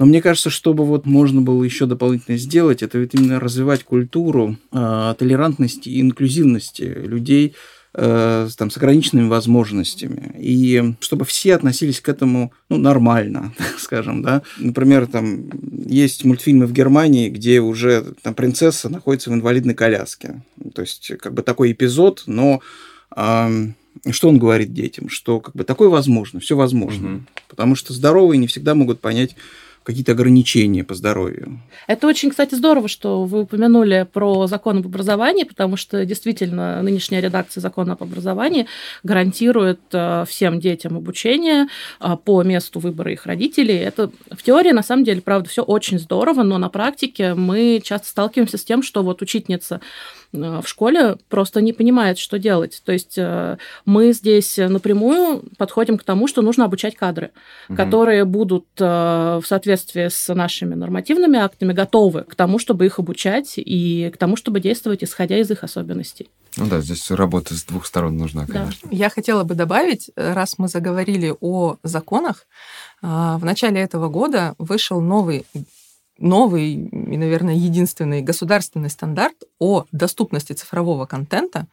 но 0.00 0.06
мне 0.06 0.22
кажется, 0.22 0.48
чтобы 0.48 0.86
вот 0.86 1.04
можно 1.04 1.42
было 1.42 1.62
еще 1.62 1.84
дополнительно 1.84 2.38
сделать, 2.38 2.82
это 2.82 2.96
ведь 2.96 3.12
именно 3.12 3.38
развивать 3.38 3.84
культуру 3.84 4.56
э, 4.72 5.14
толерантности 5.18 5.90
и 5.90 6.00
инклюзивности 6.00 6.84
людей 6.84 7.54
э, 7.92 8.48
там, 8.56 8.70
с 8.70 8.78
ограниченными 8.78 9.28
возможностями, 9.28 10.34
и 10.38 10.94
чтобы 11.00 11.26
все 11.26 11.54
относились 11.54 12.00
к 12.00 12.08
этому 12.08 12.50
ну, 12.70 12.78
нормально, 12.78 13.52
скажем, 13.78 14.22
да. 14.22 14.40
Например, 14.56 15.06
там 15.06 15.50
есть 15.84 16.24
мультфильмы 16.24 16.64
в 16.64 16.72
Германии, 16.72 17.28
где 17.28 17.60
уже 17.60 18.14
там 18.22 18.32
принцесса 18.32 18.88
находится 18.88 19.28
в 19.28 19.34
инвалидной 19.34 19.74
коляске. 19.74 20.42
То 20.74 20.80
есть, 20.80 21.12
как 21.18 21.34
бы 21.34 21.42
такой 21.42 21.72
эпизод, 21.72 22.22
но 22.24 22.62
э, 23.14 23.66
что 24.12 24.30
он 24.30 24.38
говорит 24.38 24.72
детям? 24.72 25.10
Что 25.10 25.40
как 25.40 25.54
бы 25.54 25.64
такое 25.64 25.90
возможно, 25.90 26.40
все 26.40 26.56
возможно. 26.56 27.16
Угу. 27.16 27.22
Потому 27.48 27.74
что 27.74 27.92
здоровые 27.92 28.38
не 28.38 28.46
всегда 28.46 28.74
могут 28.74 29.00
понять 29.00 29.36
какие-то 29.82 30.12
ограничения 30.12 30.84
по 30.84 30.94
здоровью. 30.94 31.60
Это 31.86 32.06
очень, 32.06 32.30
кстати, 32.30 32.54
здорово, 32.54 32.86
что 32.86 33.24
вы 33.24 33.42
упомянули 33.42 34.06
про 34.10 34.46
закон 34.46 34.78
об 34.78 34.86
образовании, 34.86 35.44
потому 35.44 35.76
что 35.76 36.04
действительно 36.04 36.82
нынешняя 36.82 37.22
редакция 37.22 37.60
закона 37.60 37.94
об 37.94 38.02
образовании 38.02 38.66
гарантирует 39.02 39.80
э, 39.92 40.24
всем 40.28 40.60
детям 40.60 40.96
обучение 40.96 41.66
э, 42.00 42.16
по 42.22 42.42
месту 42.42 42.78
выбора 42.78 43.12
их 43.12 43.24
родителей. 43.26 43.76
Это 43.76 44.10
в 44.30 44.42
теории, 44.42 44.72
на 44.72 44.82
самом 44.82 45.04
деле, 45.04 45.22
правда, 45.22 45.48
все 45.48 45.62
очень 45.62 45.98
здорово, 45.98 46.42
но 46.42 46.58
на 46.58 46.68
практике 46.68 47.34
мы 47.34 47.80
часто 47.82 48.08
сталкиваемся 48.08 48.58
с 48.58 48.64
тем, 48.64 48.82
что 48.82 49.02
вот 49.02 49.22
учительница 49.22 49.80
в 50.32 50.62
школе 50.64 51.16
просто 51.28 51.60
не 51.60 51.72
понимает, 51.72 52.18
что 52.18 52.38
делать. 52.38 52.82
То 52.84 52.92
есть 52.92 53.18
э, 53.18 53.58
мы 53.84 54.12
здесь 54.12 54.56
напрямую 54.56 55.42
подходим 55.56 55.98
к 55.98 56.04
тому, 56.04 56.28
что 56.28 56.42
нужно 56.42 56.64
обучать 56.64 56.94
кадры, 56.94 57.30
угу. 57.68 57.76
которые 57.76 58.24
будут 58.24 58.66
э, 58.78 58.84
в 58.84 59.42
соответствии 59.44 60.08
с 60.08 60.32
нашими 60.32 60.74
нормативными 60.74 61.38
актами 61.38 61.72
готовы 61.72 62.22
к 62.22 62.34
тому, 62.34 62.58
чтобы 62.58 62.86
их 62.86 62.98
обучать 62.98 63.54
и 63.56 64.10
к 64.14 64.16
тому, 64.16 64.36
чтобы 64.36 64.60
действовать, 64.60 65.02
исходя 65.02 65.38
из 65.38 65.50
их 65.50 65.64
особенностей. 65.64 66.28
Ну 66.56 66.66
да, 66.66 66.80
здесь 66.80 67.10
работа 67.10 67.54
с 67.54 67.64
двух 67.64 67.86
сторон 67.86 68.16
нужна, 68.16 68.46
конечно. 68.46 68.88
Да. 68.90 68.96
Я 68.96 69.08
хотела 69.08 69.44
бы 69.44 69.54
добавить, 69.54 70.10
раз 70.16 70.58
мы 70.58 70.68
заговорили 70.68 71.34
о 71.40 71.76
законах, 71.84 72.46
в 73.02 73.40
начале 73.42 73.80
этого 73.80 74.08
года 74.08 74.54
вышел 74.58 75.00
новый 75.00 75.46
новый 76.20 76.74
и, 76.74 77.16
наверное, 77.16 77.54
единственный 77.54 78.22
государственный 78.22 78.90
стандарт 78.90 79.42
о 79.58 79.84
доступности 79.90 80.52
цифрового 80.52 81.06
контента 81.06 81.66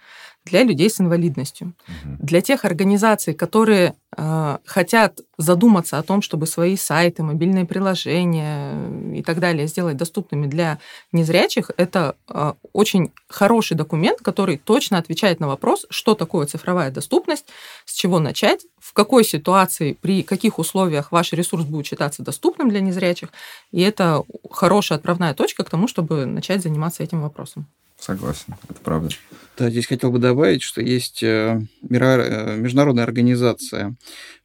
для 0.49 0.63
людей 0.63 0.89
с 0.89 0.99
инвалидностью. 0.99 1.67
Угу. 1.87 2.17
Для 2.19 2.41
тех 2.41 2.65
организаций, 2.65 3.33
которые 3.33 3.95
э, 4.15 4.57
хотят 4.65 5.19
задуматься 5.37 5.97
о 5.99 6.03
том, 6.03 6.21
чтобы 6.21 6.47
свои 6.47 6.75
сайты, 6.77 7.23
мобильные 7.23 7.65
приложения 7.65 9.17
и 9.17 9.23
так 9.23 9.39
далее 9.39 9.67
сделать 9.67 9.97
доступными 9.97 10.47
для 10.47 10.79
незрячих, 11.11 11.71
это 11.77 12.15
э, 12.29 12.53
очень 12.73 13.11
хороший 13.29 13.75
документ, 13.75 14.19
который 14.21 14.57
точно 14.57 14.97
отвечает 14.97 15.39
на 15.39 15.47
вопрос, 15.47 15.85
что 15.89 16.15
такое 16.15 16.47
цифровая 16.47 16.91
доступность, 16.91 17.45
с 17.85 17.93
чего 17.93 18.19
начать, 18.19 18.65
в 18.79 18.93
какой 18.93 19.23
ситуации, 19.23 19.93
при 19.93 20.23
каких 20.23 20.59
условиях 20.59 21.11
ваш 21.11 21.33
ресурс 21.33 21.65
будет 21.65 21.85
считаться 21.85 22.23
доступным 22.23 22.69
для 22.69 22.79
незрячих. 22.79 23.29
И 23.71 23.81
это 23.81 24.23
хорошая 24.49 24.97
отправная 24.97 25.33
точка 25.33 25.63
к 25.63 25.69
тому, 25.69 25.87
чтобы 25.87 26.25
начать 26.25 26.63
заниматься 26.63 27.03
этим 27.03 27.21
вопросом. 27.21 27.67
Согласен, 27.99 28.55
это 28.69 28.79
правда. 28.81 29.09
Да, 29.57 29.69
здесь 29.69 29.87
хотел 29.87 30.11
бы 30.11 30.19
добавить, 30.19 30.61
что 30.61 30.81
есть 30.81 31.23
э, 31.23 31.61
э, 31.89 32.57
международная 32.57 33.03
организация 33.03 33.95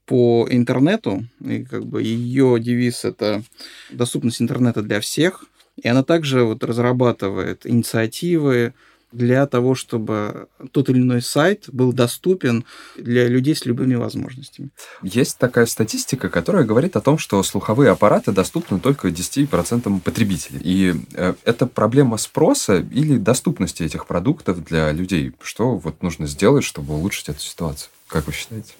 по 0.06 0.46
интернету, 0.50 1.24
и 1.40 1.64
как 1.64 1.84
бы 1.84 2.02
ее 2.02 2.58
девиз 2.58 3.04
это 3.04 3.42
доступность 3.90 4.40
интернета 4.40 4.82
для 4.82 5.00
всех, 5.00 5.44
и 5.76 5.86
она 5.86 6.02
также 6.02 6.44
вот 6.44 6.64
разрабатывает 6.64 7.66
инициативы, 7.66 8.74
для 9.12 9.46
того, 9.46 9.74
чтобы 9.74 10.48
тот 10.72 10.88
или 10.88 10.98
иной 10.98 11.22
сайт 11.22 11.64
был 11.72 11.92
доступен 11.92 12.64
для 12.96 13.28
людей 13.28 13.54
с 13.54 13.66
любыми 13.66 13.94
возможностями. 13.94 14.70
Есть 15.02 15.38
такая 15.38 15.66
статистика, 15.66 16.28
которая 16.28 16.64
говорит 16.64 16.96
о 16.96 17.00
том, 17.00 17.18
что 17.18 17.42
слуховые 17.42 17.90
аппараты 17.90 18.32
доступны 18.32 18.80
только 18.80 19.08
10% 19.08 20.00
потребителей. 20.00 20.60
И 20.62 20.94
э, 21.14 21.34
это 21.44 21.66
проблема 21.66 22.16
спроса 22.16 22.78
или 22.78 23.18
доступности 23.18 23.82
этих 23.82 24.06
продуктов 24.06 24.64
для 24.64 24.92
людей. 24.92 25.32
Что 25.42 25.76
вот 25.76 26.02
нужно 26.02 26.26
сделать, 26.26 26.64
чтобы 26.64 26.94
улучшить 26.94 27.28
эту 27.28 27.40
ситуацию? 27.40 27.90
Как 28.06 28.26
вы 28.26 28.32
считаете? 28.32 28.72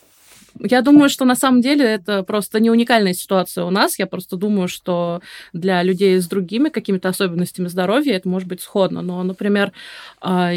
Я 0.61 0.82
думаю, 0.82 1.09
что 1.09 1.25
на 1.25 1.35
самом 1.35 1.61
деле 1.61 1.85
это 1.85 2.23
просто 2.23 2.61
не 2.61 2.71
уникальная 2.71 3.14
ситуация 3.14 3.64
у 3.64 3.71
нас. 3.71 3.99
Я 3.99 4.06
просто 4.06 4.37
думаю, 4.37 4.68
что 4.68 5.21
для 5.52 5.82
людей 5.82 6.18
с 6.18 6.26
другими 6.26 6.68
какими-то 6.68 7.09
особенностями 7.09 7.68
здоровья 7.68 8.14
это 8.14 8.28
может 8.28 8.49
быть 8.49 8.61
сходно. 8.61 9.02
Но, 9.02 9.23
например, 9.23 9.73
а, 10.21 10.52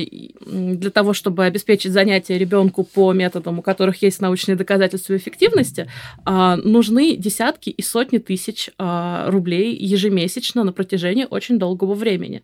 для 0.45 0.91
того, 0.91 1.13
чтобы 1.13 1.45
обеспечить 1.45 1.91
занятия 1.91 2.37
ребенку 2.37 2.83
по 2.83 3.13
методам, 3.13 3.59
у 3.59 3.61
которых 3.61 4.01
есть 4.01 4.21
научные 4.21 4.55
доказательства 4.55 5.15
эффективности, 5.15 5.89
а, 6.25 6.57
нужны 6.57 7.15
десятки 7.15 7.69
и 7.69 7.81
сотни 7.81 8.17
тысяч 8.17 8.69
а, 8.77 9.29
рублей 9.29 9.75
ежемесячно 9.75 10.63
на 10.63 10.73
протяжении 10.73 11.27
очень 11.29 11.57
долгого 11.59 11.93
времени. 11.93 12.43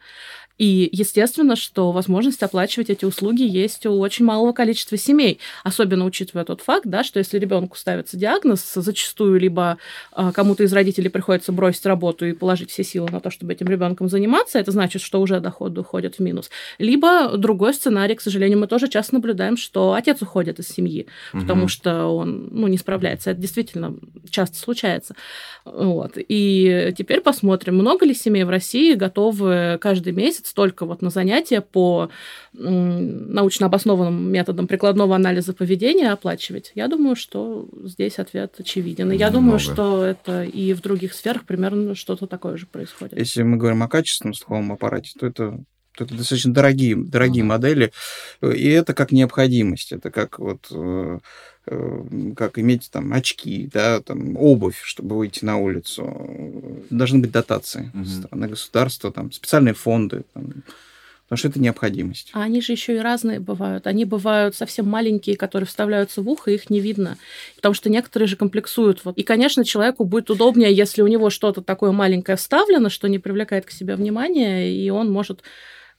И 0.61 0.89
естественно, 0.91 1.55
что 1.55 1.91
возможность 1.91 2.43
оплачивать 2.43 2.91
эти 2.91 3.03
услуги 3.03 3.41
есть 3.41 3.87
у 3.87 3.97
очень 3.97 4.25
малого 4.25 4.53
количества 4.53 4.95
семей, 4.95 5.39
особенно 5.63 6.05
учитывая 6.05 6.45
тот 6.45 6.61
факт, 6.61 6.85
да, 6.85 7.03
что 7.03 7.17
если 7.17 7.39
ребенку 7.39 7.75
ставится 7.75 8.15
диагноз, 8.15 8.71
зачастую 8.75 9.39
либо 9.39 9.79
э, 10.15 10.31
кому-то 10.31 10.61
из 10.61 10.71
родителей 10.71 11.09
приходится 11.09 11.51
бросить 11.51 11.83
работу 11.87 12.27
и 12.27 12.33
положить 12.33 12.69
все 12.69 12.83
силы 12.83 13.09
на 13.09 13.21
то, 13.21 13.31
чтобы 13.31 13.53
этим 13.53 13.69
ребенком 13.69 14.07
заниматься, 14.07 14.59
это 14.59 14.69
значит, 14.69 15.01
что 15.01 15.19
уже 15.19 15.39
доходы 15.39 15.81
уходят 15.81 16.17
в 16.17 16.19
минус. 16.19 16.51
Либо 16.77 17.35
другой 17.37 17.73
сценарий, 17.73 18.13
к 18.13 18.21
сожалению, 18.21 18.59
мы 18.59 18.67
тоже 18.67 18.87
часто 18.87 19.15
наблюдаем, 19.15 19.57
что 19.57 19.93
отец 19.93 20.21
уходит 20.21 20.59
из 20.59 20.67
семьи, 20.67 21.07
угу. 21.33 21.41
потому 21.41 21.67
что 21.69 22.05
он 22.05 22.49
ну, 22.51 22.67
не 22.67 22.77
справляется. 22.77 23.31
Это 23.31 23.41
действительно 23.41 23.95
часто 24.29 24.59
случается. 24.59 25.15
Вот. 25.65 26.11
И 26.17 26.93
теперь 26.95 27.21
посмотрим, 27.21 27.77
много 27.77 28.05
ли 28.05 28.13
семей 28.13 28.43
в 28.43 28.49
России 28.51 28.93
готовы 28.93 29.79
каждый 29.81 30.13
месяц 30.13 30.50
только 30.53 30.85
вот 30.85 31.01
на 31.01 31.09
занятия 31.09 31.61
по 31.61 32.09
научно 32.53 33.67
обоснованным 33.67 34.31
методам 34.31 34.67
прикладного 34.67 35.15
анализа 35.15 35.53
поведения 35.53 36.11
оплачивать? 36.11 36.71
Я 36.75 36.87
думаю, 36.87 37.15
что 37.15 37.67
здесь 37.83 38.19
ответ 38.19 38.55
очевиден. 38.57 39.11
И 39.11 39.17
я 39.17 39.29
думаю, 39.29 39.59
что 39.59 40.03
это 40.03 40.43
и 40.43 40.73
в 40.73 40.81
других 40.81 41.13
сферах 41.13 41.45
примерно 41.45 41.95
что-то 41.95 42.27
такое 42.27 42.57
же 42.57 42.65
происходит. 42.65 43.17
Если 43.17 43.43
мы 43.43 43.57
говорим 43.57 43.83
о 43.83 43.87
качественном 43.87 44.33
слуховом 44.33 44.71
аппарате, 44.71 45.11
то 45.19 45.27
это 45.27 45.63
это 45.97 46.15
достаточно 46.15 46.53
дорогие, 46.53 46.95
дорогие 46.95 47.43
mm-hmm. 47.43 47.47
модели, 47.47 47.91
и 48.41 48.69
это 48.69 48.93
как 48.93 49.11
необходимость, 49.11 49.91
это 49.91 50.09
как 50.09 50.39
вот 50.39 50.67
э, 50.71 51.19
э, 51.67 52.03
как 52.35 52.57
иметь 52.59 52.89
там 52.91 53.13
очки, 53.13 53.69
да, 53.71 54.01
там 54.01 54.37
обувь, 54.37 54.81
чтобы 54.83 55.17
выйти 55.17 55.43
на 55.43 55.57
улицу. 55.57 56.83
Должны 56.89 57.19
быть 57.19 57.31
дотации 57.31 57.91
mm-hmm. 57.93 58.05
со 58.05 58.17
стороны 58.17 58.47
государства, 58.47 59.11
там 59.11 59.31
специальные 59.31 59.73
фонды. 59.73 60.23
Там, 60.33 60.63
потому 61.31 61.37
что 61.37 61.47
это 61.47 61.61
необходимость. 61.61 62.29
А 62.33 62.43
они 62.43 62.61
же 62.61 62.73
еще 62.73 62.97
и 62.97 62.99
разные 62.99 63.39
бывают. 63.39 63.87
Они 63.87 64.03
бывают 64.03 64.53
совсем 64.53 64.85
маленькие, 64.89 65.37
которые 65.37 65.65
вставляются 65.65 66.21
в 66.21 66.27
ухо, 66.27 66.51
их 66.51 66.69
не 66.69 66.81
видно. 66.81 67.17
Потому 67.55 67.73
что 67.73 67.89
некоторые 67.89 68.27
же 68.27 68.35
комплексуют. 68.35 69.05
Вот. 69.05 69.17
И, 69.17 69.23
конечно, 69.23 69.63
человеку 69.63 70.03
будет 70.03 70.29
удобнее, 70.29 70.73
если 70.73 71.01
у 71.01 71.07
него 71.07 71.29
что-то 71.29 71.61
такое 71.61 71.93
маленькое 71.93 72.35
вставлено, 72.35 72.89
что 72.89 73.07
не 73.07 73.17
привлекает 73.17 73.65
к 73.65 73.71
себе 73.71 73.95
внимания, 73.95 74.69
и 74.75 74.89
он 74.89 75.09
может 75.09 75.41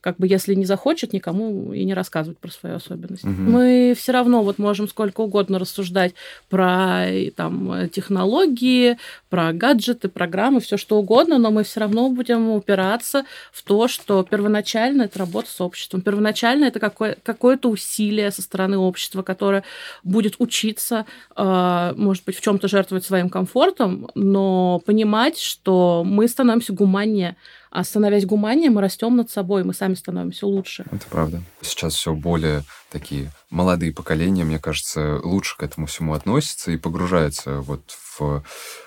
как 0.02 0.16
бы 0.18 0.26
если 0.26 0.54
не 0.54 0.66
захочет, 0.66 1.12
никому 1.12 1.72
и 1.72 1.84
не 1.84 1.94
рассказывать 1.94 2.36
про 2.38 2.50
свою 2.50 2.76
особенность. 2.76 3.24
Угу. 3.24 3.32
Мы 3.32 3.94
все 3.96 4.10
равно 4.10 4.42
вот 4.42 4.58
можем 4.58 4.88
сколько 4.88 5.20
угодно 5.20 5.60
рассуждать 5.60 6.14
про 6.50 7.06
там, 7.36 7.88
технологии, 7.88 8.98
про 9.30 9.52
гаджеты, 9.52 10.08
программы, 10.08 10.60
все 10.60 10.76
что 10.76 10.98
угодно, 10.98 11.38
но 11.38 11.52
мы 11.52 11.62
все 11.62 11.78
равно 11.80 12.10
будем 12.10 12.50
упираться 12.50 13.24
в 13.52 13.62
то, 13.62 13.86
что 13.86 14.24
первоначально 14.24 15.02
это 15.02 15.20
работа 15.20 15.48
с 15.48 15.60
обществом, 15.60 16.00
первоначально 16.00 16.64
это 16.64 16.80
какое- 16.80 17.16
какое-то 17.22 17.70
усилие 17.70 18.32
со 18.32 18.42
стороны 18.42 18.78
общества, 18.78 19.22
которое 19.22 19.62
будет 20.02 20.34
учиться, 20.38 21.06
э, 21.36 21.94
может 21.96 22.24
быть, 22.24 22.36
в 22.36 22.40
чем-то 22.40 22.66
жертвовать 22.66 23.04
своим 23.04 23.30
комфортом, 23.30 24.10
но 24.16 24.82
понимать, 24.84 25.38
что 25.38 26.02
мы 26.04 26.26
становимся 26.26 26.72
гуманнее, 26.72 27.36
а 27.72 27.84
становясь 27.84 28.26
гуманнее, 28.26 28.68
мы 28.70 28.82
растем 28.82 29.16
над 29.16 29.30
собой, 29.30 29.64
мы 29.64 29.72
сами 29.72 29.94
становимся 29.94 30.46
лучше. 30.46 30.84
Это 30.92 31.06
правда. 31.08 31.42
Сейчас 31.62 31.94
все 31.94 32.14
более 32.14 32.64
такие 32.90 33.30
молодые 33.52 33.92
поколения, 33.92 34.44
мне 34.44 34.58
кажется, 34.58 35.20
лучше 35.22 35.56
к 35.56 35.62
этому 35.62 35.86
всему 35.86 36.14
относятся 36.14 36.72
и 36.72 36.76
погружаются 36.76 37.60
вот 37.60 37.82
в 38.18 38.42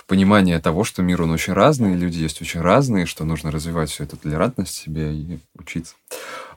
понимание 0.07 0.59
того, 0.59 0.83
что 0.83 1.01
мир, 1.01 1.21
он 1.21 1.31
очень 1.31 1.53
разный, 1.53 1.95
люди 1.95 2.19
есть 2.19 2.41
очень 2.41 2.61
разные, 2.61 3.05
что 3.05 3.23
нужно 3.25 3.51
развивать 3.51 3.89
всю 3.89 4.03
эту 4.03 4.17
толерантность 4.17 4.73
в 4.73 4.81
себе 4.83 5.13
и 5.13 5.39
учиться. 5.57 5.95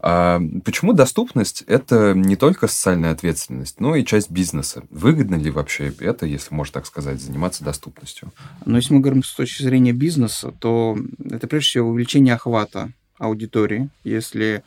А 0.00 0.40
почему 0.64 0.92
доступность– 0.92 1.62
это 1.66 2.14
не 2.14 2.36
только 2.36 2.66
социальная 2.66 3.12
ответственность, 3.12 3.80
но 3.80 3.96
и 3.96 4.04
часть 4.04 4.30
бизнеса? 4.30 4.82
Выгодно 4.90 5.36
ли 5.36 5.50
вообще 5.50 5.92
это, 6.00 6.26
если 6.26 6.54
можно 6.54 6.74
так 6.74 6.86
сказать, 6.86 7.20
заниматься 7.20 7.64
доступностью? 7.64 8.32
Но 8.64 8.76
если 8.76 8.94
мы 8.94 9.00
говорим 9.00 9.22
с 9.22 9.34
точки 9.34 9.62
зрения 9.62 9.92
бизнеса, 9.92 10.52
то 10.58 10.98
это 11.24 11.46
прежде 11.46 11.68
всего 11.68 11.90
увеличение 11.90 12.34
охвата 12.34 12.92
аудитории. 13.18 13.88
Если 14.04 14.62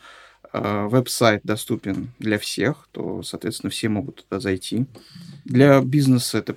веб-сайт 0.52 1.40
доступен 1.44 2.10
для 2.18 2.38
всех, 2.38 2.88
то, 2.92 3.22
соответственно, 3.22 3.70
все 3.70 3.88
могут 3.88 4.24
туда 4.24 4.40
зайти. 4.40 4.86
Для 5.44 5.80
бизнеса 5.80 6.38
это 6.38 6.56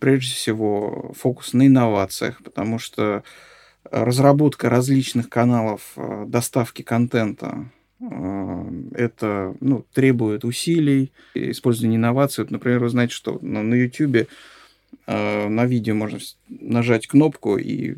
прежде 0.00 0.34
всего 0.34 1.12
фокус 1.16 1.52
на 1.52 1.66
инновациях, 1.66 2.42
потому 2.42 2.78
что 2.78 3.22
разработка 3.90 4.68
различных 4.68 5.28
каналов 5.28 5.92
э, 5.96 6.24
доставки 6.26 6.82
контента 6.82 7.70
э, 8.00 8.70
это 8.92 9.54
ну, 9.60 9.84
требует 9.92 10.44
усилий, 10.44 11.12
использования 11.34 11.96
инноваций. 11.96 12.44
Вот, 12.44 12.50
например, 12.50 12.80
вы 12.80 12.88
знаете, 12.88 13.14
что 13.14 13.38
на, 13.42 13.74
YouTube 13.74 14.28
э, 15.06 15.48
на 15.48 15.66
видео 15.66 15.94
можно 15.94 16.18
нажать 16.48 17.06
кнопку 17.06 17.56
и 17.56 17.96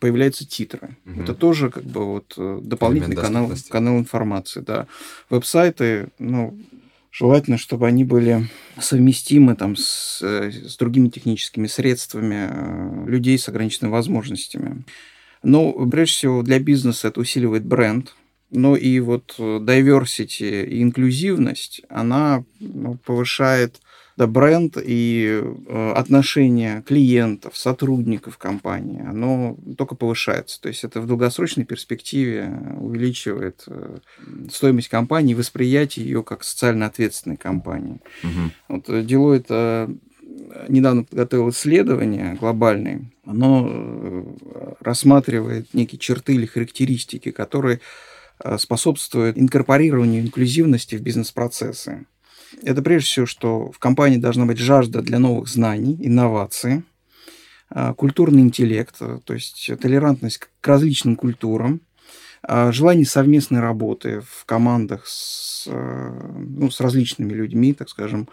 появляются 0.00 0.46
титры. 0.46 0.96
Угу. 1.06 1.22
Это 1.22 1.34
тоже 1.34 1.70
как 1.70 1.84
бы 1.84 2.04
вот 2.04 2.34
дополнительный 2.66 3.16
канал, 3.16 3.52
канал 3.68 3.98
информации. 3.98 4.60
Да. 4.60 4.86
Веб-сайты, 5.28 6.08
ну, 6.18 6.58
желательно, 7.12 7.58
чтобы 7.58 7.86
они 7.86 8.04
были 8.04 8.48
совместимы 8.80 9.54
там, 9.54 9.76
с, 9.76 10.20
с 10.22 10.76
другими 10.76 11.08
техническими 11.08 11.66
средствами 11.66 13.06
людей 13.08 13.38
с 13.38 13.48
ограниченными 13.48 13.92
возможностями. 13.92 14.84
Но, 15.42 15.72
прежде 15.88 16.14
всего, 16.14 16.42
для 16.42 16.58
бизнеса 16.58 17.08
это 17.08 17.20
усиливает 17.20 17.64
бренд, 17.64 18.14
но 18.50 18.76
и 18.76 19.00
вот 19.00 19.36
diversity 19.38 20.66
и 20.66 20.82
инклюзивность, 20.82 21.82
она 21.88 22.44
ну, 22.58 22.98
повышает 23.04 23.80
да, 24.20 24.26
бренд 24.26 24.76
и 24.76 25.42
э, 25.42 25.92
отношение 25.96 26.82
клиентов, 26.82 27.56
сотрудников 27.56 28.36
компании, 28.36 29.00
оно 29.00 29.56
только 29.78 29.94
повышается. 29.94 30.60
То 30.60 30.68
есть 30.68 30.84
это 30.84 31.00
в 31.00 31.06
долгосрочной 31.06 31.64
перспективе 31.64 32.52
увеличивает 32.78 33.64
э, 33.66 33.96
стоимость 34.52 34.88
компании, 34.88 35.32
восприятие 35.32 36.04
ее 36.04 36.22
как 36.22 36.44
социально 36.44 36.84
ответственной 36.84 37.38
компании. 37.38 38.00
Угу. 38.22 38.50
Вот 38.68 38.88
Deloitte 38.90 39.98
недавно 40.68 41.04
подготовил 41.04 41.48
исследование 41.48 42.34
глобальное. 42.34 43.10
Оно 43.24 43.66
э, 43.70 44.24
рассматривает 44.80 45.72
некие 45.72 45.98
черты 45.98 46.34
или 46.34 46.44
характеристики, 46.44 47.30
которые 47.30 47.80
э, 48.44 48.58
способствуют 48.58 49.38
инкорпорированию 49.38 50.20
инклюзивности 50.20 50.96
в 50.96 51.00
бизнес-процессы. 51.00 52.04
Это 52.62 52.82
прежде 52.82 53.06
всего, 53.06 53.26
что 53.26 53.70
в 53.70 53.78
компании 53.78 54.18
должна 54.18 54.46
быть 54.46 54.58
жажда 54.58 55.02
для 55.02 55.18
новых 55.18 55.48
знаний, 55.48 55.96
инноваций, 56.00 56.82
э, 57.70 57.94
культурный 57.94 58.42
интеллект, 58.42 58.98
то 58.98 59.34
есть 59.34 59.70
толерантность 59.80 60.38
к 60.38 60.66
различным 60.66 61.16
культурам, 61.16 61.80
желание 62.42 63.04
совместной 63.04 63.60
работы 63.60 64.22
в 64.26 64.46
командах 64.46 65.06
с, 65.06 65.66
ну, 65.66 66.70
с 66.70 66.80
различными 66.80 67.34
людьми, 67.34 67.74
так 67.74 67.90
скажем, 67.90 68.30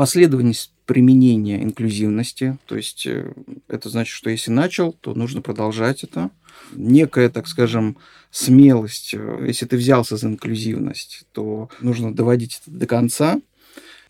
последовательность 0.00 0.72
применения 0.86 1.62
инклюзивности, 1.62 2.58
то 2.66 2.74
есть 2.74 3.06
э, 3.06 3.32
это 3.68 3.88
значит, 3.90 4.12
что 4.12 4.30
если 4.30 4.50
начал, 4.50 4.92
то 4.92 5.14
нужно 5.14 5.42
продолжать 5.42 6.02
это. 6.02 6.30
Некая, 6.72 7.28
так 7.28 7.46
скажем, 7.46 7.96
смелость, 8.30 9.14
э, 9.14 9.44
если 9.46 9.66
ты 9.66 9.76
взялся 9.76 10.16
за 10.16 10.26
инклюзивность, 10.28 11.24
то 11.32 11.68
нужно 11.80 12.14
доводить 12.14 12.60
это 12.62 12.76
до 12.76 12.86
конца. 12.86 13.40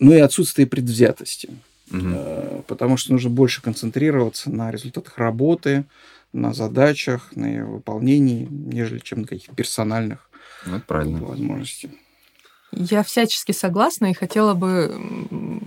Ну 0.01 0.13
и 0.15 0.19
отсутствие 0.19 0.67
предвзятости, 0.67 1.51
угу. 1.93 2.65
потому 2.67 2.97
что 2.97 3.13
нужно 3.13 3.31
больше 3.31 3.63
концентрироваться 3.63 4.51
на 4.51 4.71
результатах 4.71 5.19
работы, 5.19 5.85
на 6.33 6.55
задачах, 6.55 7.37
на 7.37 7.47
ее 7.47 7.65
выполнении, 7.65 8.49
нежели 8.51 8.99
чем 8.99 9.23
на 9.23 9.27
каких-то 9.27 9.55
персональных 9.55 10.31
ну, 10.65 10.81
правильно. 10.81 11.21
возможностях. 11.21 11.91
Я 12.73 13.03
всячески 13.03 13.53
согласна 13.53 14.11
и 14.11 14.15
хотела 14.15 14.55
бы 14.55 15.61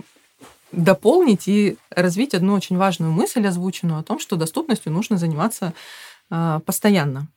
дополнить 0.72 1.46
и 1.46 1.76
развить 1.90 2.34
одну 2.34 2.54
очень 2.54 2.76
важную 2.76 3.12
мысль, 3.12 3.46
озвученную 3.46 4.00
о 4.00 4.02
том, 4.02 4.18
что 4.18 4.36
доступностью 4.36 4.90
нужно 4.90 5.16
заниматься 5.16 5.72
э, 6.30 6.60
постоянно. 6.64 7.28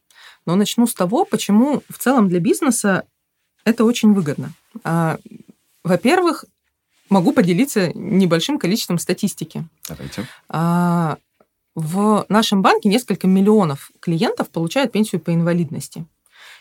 Но 0.46 0.56
начну 0.56 0.88
с 0.88 0.94
того, 0.94 1.26
почему 1.26 1.84
в 1.90 1.98
целом 2.00 2.30
для 2.30 2.40
бизнеса 2.40 3.04
это 3.64 3.84
очень 3.84 4.14
выгодно. 4.14 4.54
Э, 4.84 5.18
во-первых, 5.84 6.46
могу 7.10 7.32
поделиться 7.32 7.92
небольшим 7.94 8.60
количеством 8.60 9.00
статистики. 9.00 9.68
Давайте. 9.88 10.28
Э, 10.50 11.16
в 11.76 12.26
нашем 12.28 12.62
банке 12.62 12.90
несколько 12.90 13.28
миллионов 13.28 13.92
клиентов 14.00 14.50
получают 14.50 14.92
пенсию 14.92 15.22
по 15.22 15.34
инвалидности. 15.34 16.06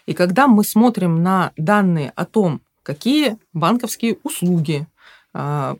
И 0.04 0.12
когда 0.12 0.46
мы 0.46 0.62
смотрим 0.62 1.22
на 1.22 1.52
данные 1.56 2.12
о 2.16 2.24
том, 2.24 2.60
какие 2.82 3.38
банковские 3.52 4.18
услуги 4.22 4.86
а, 4.86 4.95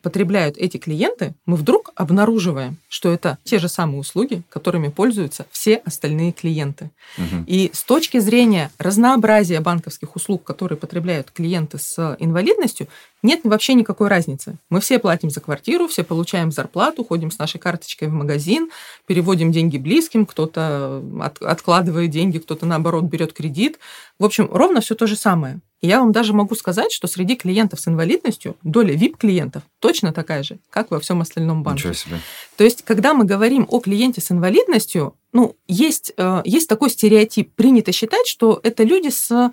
потребляют 0.03 0.57
эти 0.59 0.77
клиенты, 0.77 1.35
мы 1.47 1.57
вдруг 1.57 1.91
обнаруживаем, 1.95 2.77
что 2.89 3.11
это 3.11 3.39
те 3.45 3.59
же 3.59 3.69
самые 3.69 4.01
услуги, 4.01 4.43
которыми 4.51 4.89
пользуются 4.89 5.47
все 5.51 5.77
остальные 5.77 6.33
клиенты. 6.33 6.91
Угу. 7.17 7.45
И 7.47 7.71
с 7.73 7.83
точки 7.83 8.19
зрения 8.19 8.71
разнообразия 8.79 9.61
банковских 9.61 10.15
услуг, 10.15 10.45
которые 10.45 10.77
потребляют 10.77 11.31
клиенты 11.31 11.79
с 11.79 12.17
инвалидностью, 12.19 12.89
нет 13.23 13.41
вообще 13.45 13.75
никакой 13.75 14.09
разницы. 14.09 14.57
Мы 14.69 14.81
все 14.81 14.99
платим 14.99 15.31
за 15.31 15.41
квартиру, 15.41 15.89
все 15.89 16.05
получаем 16.05 16.53
зарплату, 16.53 17.03
ходим 17.03 17.31
с 17.31 17.39
нашей 17.39 17.59
карточкой 17.59 18.09
в 18.09 18.13
магазин, 18.13 18.71
переводим 19.07 19.53
деньги 19.53 19.79
близким, 19.79 20.27
кто-то 20.27 21.03
от, 21.21 21.41
откладывает 21.43 22.11
деньги, 22.11 22.39
кто-то 22.39 22.67
наоборот 22.67 23.05
берет 23.05 23.33
кредит. 23.33 23.79
В 24.19 24.25
общем, 24.25 24.49
ровно 24.53 24.81
все 24.81 24.95
то 24.95 25.07
же 25.07 25.17
самое. 25.17 25.61
И 25.81 25.89
я 25.89 26.01
вам 26.01 26.13
даже 26.13 26.33
могу 26.33 26.55
сказать, 26.55 26.91
что 26.91 27.07
среди 27.07 27.37
клиентов 27.37 27.81
с 27.81 27.89
инвалидностью 27.89 28.57
доля 28.63 28.95
VIP-клиентов 28.95 29.63
точно 29.79 30.13
такая 30.13 30.43
же, 30.43 30.59
как 30.71 30.91
во 30.91 31.01
всем 31.01 31.21
остальном 31.21 31.63
банке. 31.63 31.89
Ничего 31.89 31.93
себе. 31.93 32.21
То 32.57 32.65
есть, 32.65 32.83
когда 32.83 33.13
мы 33.13 33.25
говорим 33.25 33.67
о 33.69 33.81
клиенте 33.81 34.21
с 34.21 34.31
инвалидностью, 34.31 35.15
ну, 35.33 35.55
есть, 35.69 36.13
э, 36.17 36.43
есть 36.45 36.69
такой 36.69 36.89
стереотип. 36.89 37.53
Принято 37.55 37.93
считать, 37.93 38.27
что 38.27 38.59
это 38.63 38.85
люди 38.85 39.09
с 39.11 39.53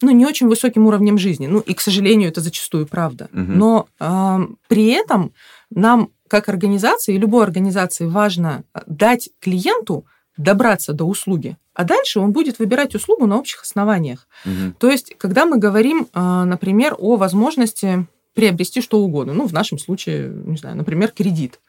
ну, 0.00 0.10
не 0.10 0.26
очень 0.26 0.48
высоким 0.48 0.86
уровнем 0.86 1.18
жизни. 1.18 1.46
Ну, 1.46 1.60
и, 1.60 1.74
к 1.74 1.80
сожалению, 1.80 2.28
это 2.28 2.40
зачастую 2.40 2.86
правда. 2.86 3.28
Угу. 3.32 3.40
Но 3.40 3.88
э, 3.98 4.38
при 4.68 4.88
этом 4.88 5.32
нам, 5.70 6.10
как 6.28 6.48
организации, 6.48 7.16
любой 7.16 7.44
организации 7.44 8.06
важно 8.06 8.64
дать 8.86 9.30
клиенту 9.40 10.04
добраться 10.36 10.92
до 10.92 11.04
услуги, 11.04 11.56
а 11.74 11.84
дальше 11.84 12.20
он 12.20 12.32
будет 12.32 12.58
выбирать 12.58 12.94
услугу 12.94 13.26
на 13.26 13.38
общих 13.38 13.62
основаниях. 13.62 14.26
Угу. 14.44 14.74
То 14.78 14.90
есть, 14.90 15.14
когда 15.18 15.46
мы 15.46 15.58
говорим, 15.58 16.08
а, 16.12 16.44
например, 16.44 16.94
о 16.98 17.16
возможности 17.16 18.06
приобрести 18.34 18.80
что 18.80 18.98
угодно, 18.98 19.32
ну, 19.32 19.46
в 19.46 19.52
нашем 19.52 19.78
случае, 19.78 20.28
не 20.28 20.56
знаю, 20.56 20.76
например, 20.76 21.10
кредит. 21.10 21.60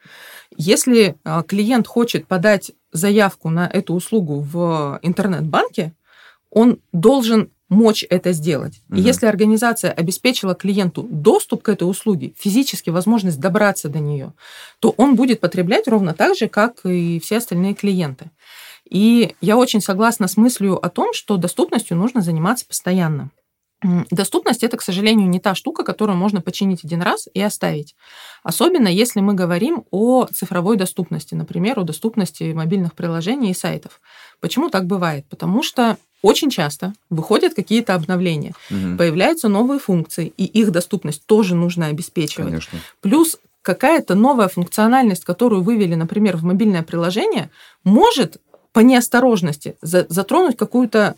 Если 0.56 1.16
а, 1.24 1.42
клиент 1.42 1.86
хочет 1.86 2.26
подать 2.26 2.72
заявку 2.92 3.50
на 3.50 3.66
эту 3.66 3.94
услугу 3.94 4.40
в 4.40 4.98
интернет-банке, 5.02 5.92
он 6.50 6.80
должен 6.92 7.50
мочь 7.68 8.04
это 8.08 8.32
сделать. 8.32 8.82
Угу. 8.88 8.98
И 8.98 9.02
если 9.02 9.26
организация 9.26 9.90
обеспечила 9.90 10.54
клиенту 10.54 11.06
доступ 11.10 11.62
к 11.62 11.68
этой 11.68 11.84
услуге, 11.84 12.34
физически 12.38 12.90
возможность 12.90 13.40
добраться 13.40 13.88
до 13.88 13.98
нее, 13.98 14.32
то 14.80 14.94
он 14.96 15.16
будет 15.16 15.40
потреблять 15.40 15.88
ровно 15.88 16.14
так 16.14 16.36
же, 16.36 16.48
как 16.48 16.84
и 16.84 17.20
все 17.20 17.38
остальные 17.38 17.74
клиенты. 17.74 18.30
И 18.88 19.34
я 19.40 19.56
очень 19.56 19.80
согласна 19.80 20.28
с 20.28 20.36
мыслью 20.36 20.84
о 20.84 20.88
том, 20.88 21.12
что 21.12 21.36
доступностью 21.36 21.96
нужно 21.96 22.20
заниматься 22.20 22.66
постоянно. 22.66 23.30
Доступность 24.10 24.64
это, 24.64 24.78
к 24.78 24.82
сожалению, 24.82 25.28
не 25.28 25.38
та 25.38 25.54
штука, 25.54 25.84
которую 25.84 26.16
можно 26.16 26.40
починить 26.40 26.82
один 26.84 27.02
раз 27.02 27.28
и 27.34 27.42
оставить. 27.42 27.94
Особенно 28.42 28.88
если 28.88 29.20
мы 29.20 29.34
говорим 29.34 29.84
о 29.90 30.26
цифровой 30.26 30.76
доступности, 30.76 31.34
например, 31.34 31.78
о 31.78 31.84
доступности 31.84 32.52
мобильных 32.54 32.94
приложений 32.94 33.50
и 33.50 33.54
сайтов. 33.54 34.00
Почему 34.40 34.70
так 34.70 34.86
бывает? 34.86 35.26
Потому 35.28 35.62
что 35.62 35.98
очень 36.22 36.50
часто 36.50 36.94
выходят 37.10 37.54
какие-то 37.54 37.94
обновления, 37.94 38.54
угу. 38.70 38.96
появляются 38.96 39.48
новые 39.48 39.78
функции, 39.78 40.32
и 40.36 40.44
их 40.44 40.70
доступность 40.72 41.24
тоже 41.26 41.54
нужно 41.54 41.86
обеспечивать. 41.86 42.48
Конечно. 42.48 42.78
Плюс 43.00 43.38
какая-то 43.62 44.14
новая 44.14 44.48
функциональность, 44.48 45.24
которую 45.24 45.62
вывели, 45.62 45.94
например, 45.94 46.36
в 46.36 46.44
мобильное 46.44 46.82
приложение, 46.82 47.50
может 47.84 48.38
по 48.72 48.80
неосторожности 48.80 49.76
затронуть 49.80 50.56
какую-то 50.56 51.16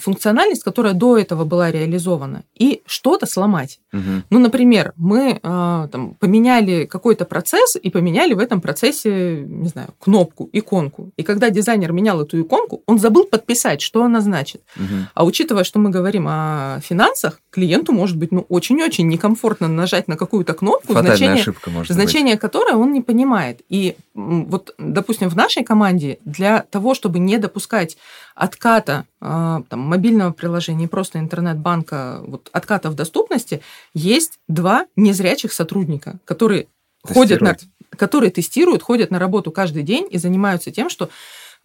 функциональность, 0.00 0.62
которая 0.62 0.94
до 0.94 1.18
этого 1.18 1.44
была 1.44 1.70
реализована, 1.70 2.44
и 2.54 2.82
что-то 2.86 3.26
сломать. 3.26 3.80
Угу. 3.92 4.02
Ну, 4.30 4.38
например, 4.38 4.92
мы 4.96 5.40
э, 5.42 5.88
там, 5.90 6.14
поменяли 6.20 6.84
какой-то 6.84 7.24
процесс 7.24 7.76
и 7.76 7.90
поменяли 7.90 8.34
в 8.34 8.38
этом 8.38 8.60
процессе, 8.60 9.44
не 9.46 9.68
знаю, 9.68 9.88
кнопку, 9.98 10.48
иконку. 10.52 11.10
И 11.16 11.22
когда 11.22 11.50
дизайнер 11.50 11.92
менял 11.92 12.20
эту 12.20 12.40
иконку, 12.40 12.82
он 12.86 12.98
забыл 12.98 13.24
подписать, 13.24 13.80
что 13.80 14.04
она 14.04 14.20
значит. 14.20 14.62
Угу. 14.76 14.94
А 15.14 15.24
учитывая, 15.24 15.64
что 15.64 15.78
мы 15.78 15.90
говорим 15.90 16.26
о 16.28 16.80
финансах, 16.82 17.40
клиенту 17.50 17.92
может 17.92 18.16
быть 18.16 18.32
ну, 18.32 18.46
очень-очень 18.48 19.08
некомфортно 19.08 19.68
нажать 19.68 20.08
на 20.08 20.16
какую-то 20.16 20.54
кнопку, 20.54 20.92
Фатальная 20.92 21.16
значение, 21.16 21.42
ошибка, 21.42 21.70
может 21.70 21.92
значение 21.92 22.34
быть. 22.34 22.40
которой 22.40 22.74
он 22.74 22.92
не 22.92 23.00
понимает. 23.00 23.60
И 23.68 23.96
вот, 24.14 24.74
допустим, 24.78 25.28
в 25.28 25.36
нашей 25.36 25.64
команде 25.64 26.18
для 26.24 26.60
того, 26.70 26.94
чтобы 26.94 27.18
не 27.18 27.38
допускать 27.38 27.96
отката 28.34 29.06
там, 29.20 29.64
мобильного 29.70 30.32
приложения 30.32 30.84
и 30.84 30.88
просто 30.88 31.18
интернет-банка, 31.18 32.20
вот 32.26 32.50
отката 32.52 32.90
в 32.90 32.94
доступности, 32.94 33.62
есть 33.94 34.40
два 34.48 34.86
незрячих 34.96 35.52
сотрудника, 35.52 36.18
которые 36.24 36.66
ходят 37.02 37.40
на, 37.40 37.56
которые 37.96 38.30
тестируют, 38.30 38.82
ходят 38.82 39.10
на 39.10 39.18
работу 39.18 39.52
каждый 39.52 39.82
день 39.82 40.06
и 40.10 40.18
занимаются 40.18 40.70
тем, 40.70 40.90
что 40.90 41.10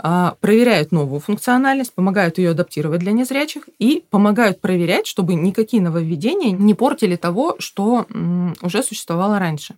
а, 0.01 0.35
проверяют 0.39 0.93
новую 0.93 1.19
функциональность, 1.19 1.93
помогают 1.93 2.37
ее 2.37 2.51
адаптировать 2.51 3.01
для 3.01 3.11
незрячих 3.11 3.67
и 3.79 4.05
помогают 4.09 4.61
проверять, 4.61 5.05
чтобы 5.05 5.35
никакие 5.35 5.83
нововведения 5.83 6.51
не 6.51 6.73
портили 6.73 7.17
того, 7.17 7.57
что 7.59 8.05
уже 8.61 8.81
существовало 8.81 9.39
раньше. 9.39 9.75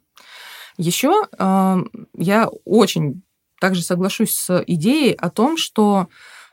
Еще 0.78 1.26
а, 1.38 1.80
я 2.16 2.50
очень 2.66 3.24
также 3.60 3.82
соглашусь 3.82 4.36
с 4.36 4.64
идеей 4.68 5.14
о 5.14 5.30
том, 5.30 5.58
что 5.58 6.08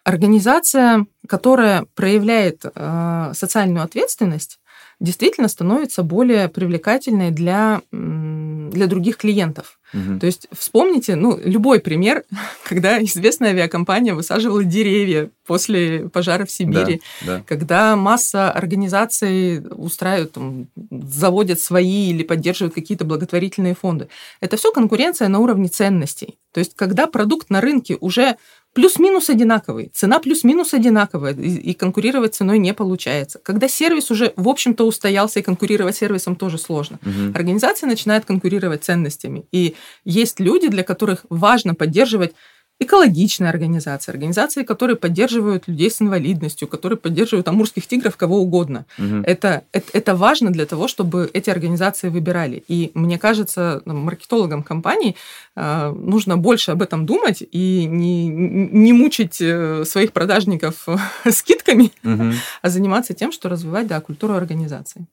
организация, 0.08 1.06
которая 1.28 1.84
проявляет 1.94 2.64
а, 2.74 3.32
социальную 3.34 3.84
ответственность, 3.84 4.58
действительно 5.00 5.48
становится 5.48 6.02
более 6.02 6.48
привлекательной 6.48 7.30
для, 7.30 7.82
для 7.92 8.86
других 8.86 9.16
клиентов. 9.16 9.78
Угу. 9.94 10.18
То 10.18 10.26
есть 10.26 10.48
вспомните, 10.52 11.14
ну, 11.14 11.38
любой 11.42 11.80
пример, 11.80 12.24
когда 12.64 13.02
известная 13.02 13.50
авиакомпания 13.50 14.14
высаживала 14.14 14.64
деревья 14.64 15.30
после 15.46 16.08
пожара 16.08 16.44
в 16.44 16.50
Сибири, 16.50 17.00
да, 17.24 17.38
да. 17.38 17.44
когда 17.46 17.96
масса 17.96 18.50
организаций 18.50 19.62
устраивают, 19.70 20.32
там, 20.32 20.68
заводят 20.90 21.60
свои 21.60 22.10
или 22.10 22.22
поддерживают 22.22 22.74
какие-то 22.74 23.04
благотворительные 23.04 23.74
фонды. 23.74 24.08
Это 24.40 24.56
все 24.56 24.72
конкуренция 24.72 25.28
на 25.28 25.38
уровне 25.38 25.68
ценностей. 25.68 26.38
То 26.52 26.60
есть 26.60 26.74
когда 26.74 27.06
продукт 27.06 27.50
на 27.50 27.60
рынке 27.60 27.96
уже 28.00 28.36
плюс-минус 28.74 29.30
одинаковый, 29.30 29.90
цена 29.94 30.18
плюс-минус 30.18 30.74
одинаковая, 30.74 31.34
и, 31.34 31.72
конкурировать 31.74 32.34
ценой 32.34 32.58
не 32.58 32.74
получается. 32.74 33.40
Когда 33.42 33.68
сервис 33.68 34.10
уже, 34.10 34.32
в 34.36 34.48
общем-то, 34.48 34.84
устоялся, 34.84 35.40
и 35.40 35.42
конкурировать 35.42 35.96
сервисом 35.96 36.36
тоже 36.36 36.58
сложно. 36.58 36.98
Угу. 37.02 37.34
Организация 37.34 37.88
начинает 37.88 38.24
конкурировать 38.24 38.84
ценностями. 38.84 39.44
И 39.52 39.74
есть 40.04 40.40
люди, 40.40 40.68
для 40.68 40.84
которых 40.84 41.24
важно 41.28 41.74
поддерживать 41.74 42.34
экологичные 42.80 43.50
организации, 43.50 44.12
организации, 44.12 44.62
которые 44.62 44.96
поддерживают 44.96 45.66
людей 45.66 45.90
с 45.90 46.00
инвалидностью, 46.00 46.68
которые 46.68 46.96
поддерживают 46.96 47.48
амурских 47.48 47.86
тигров, 47.86 48.16
кого 48.16 48.38
угодно. 48.38 48.86
Угу. 48.98 49.22
Это, 49.24 49.64
это, 49.72 49.86
это 49.92 50.14
важно 50.14 50.52
для 50.52 50.64
того, 50.64 50.86
чтобы 50.86 51.28
эти 51.32 51.50
организации 51.50 52.08
выбирали. 52.08 52.62
И 52.68 52.92
мне 52.94 53.18
кажется, 53.18 53.82
маркетологам 53.84 54.62
компаний 54.62 55.16
э, 55.56 55.90
нужно 55.90 56.36
больше 56.36 56.70
об 56.70 56.82
этом 56.82 57.04
думать 57.04 57.42
и 57.50 57.86
не, 57.86 58.28
не 58.28 58.92
мучить 58.92 59.40
э, 59.40 59.84
своих 59.84 60.12
продажников 60.12 60.86
скидками, 61.28 61.92
угу. 62.04 62.32
а 62.62 62.68
заниматься 62.68 63.12
тем, 63.14 63.32
что 63.32 63.48
развивать 63.48 63.88
да, 63.88 64.00
культуру 64.00 64.34
организации. 64.34 65.06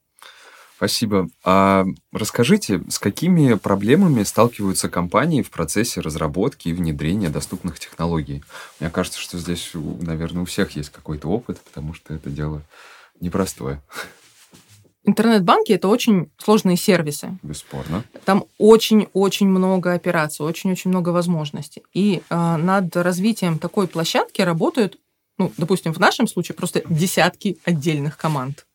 Спасибо. 0.76 1.28
А 1.42 1.86
расскажите, 2.12 2.82
с 2.88 2.98
какими 2.98 3.54
проблемами 3.54 4.22
сталкиваются 4.24 4.90
компании 4.90 5.40
в 5.40 5.50
процессе 5.50 6.02
разработки 6.02 6.68
и 6.68 6.74
внедрения 6.74 7.30
доступных 7.30 7.78
технологий? 7.78 8.44
Мне 8.78 8.90
кажется, 8.90 9.18
что 9.18 9.38
здесь, 9.38 9.70
наверное, 9.74 10.42
у 10.42 10.44
всех 10.44 10.72
есть 10.72 10.90
какой-то 10.90 11.28
опыт, 11.28 11.60
потому 11.62 11.94
что 11.94 12.12
это 12.12 12.28
дело 12.28 12.62
непростое. 13.20 13.80
Интернет-банки 15.04 15.72
это 15.72 15.88
очень 15.88 16.30
сложные 16.36 16.76
сервисы. 16.76 17.38
Бесспорно. 17.42 18.04
Там 18.24 18.44
очень-очень 18.58 19.48
много 19.48 19.94
операций, 19.94 20.44
очень-очень 20.44 20.90
много 20.90 21.10
возможностей. 21.10 21.84
И 21.94 22.22
э, 22.28 22.56
над 22.56 22.94
развитием 22.96 23.58
такой 23.58 23.86
площадки 23.86 24.42
работают, 24.42 24.98
ну, 25.38 25.52
допустим, 25.56 25.94
в 25.94 26.00
нашем 26.00 26.26
случае 26.26 26.56
просто 26.56 26.82
десятки 26.90 27.56
отдельных 27.64 28.18
команд. 28.18 28.66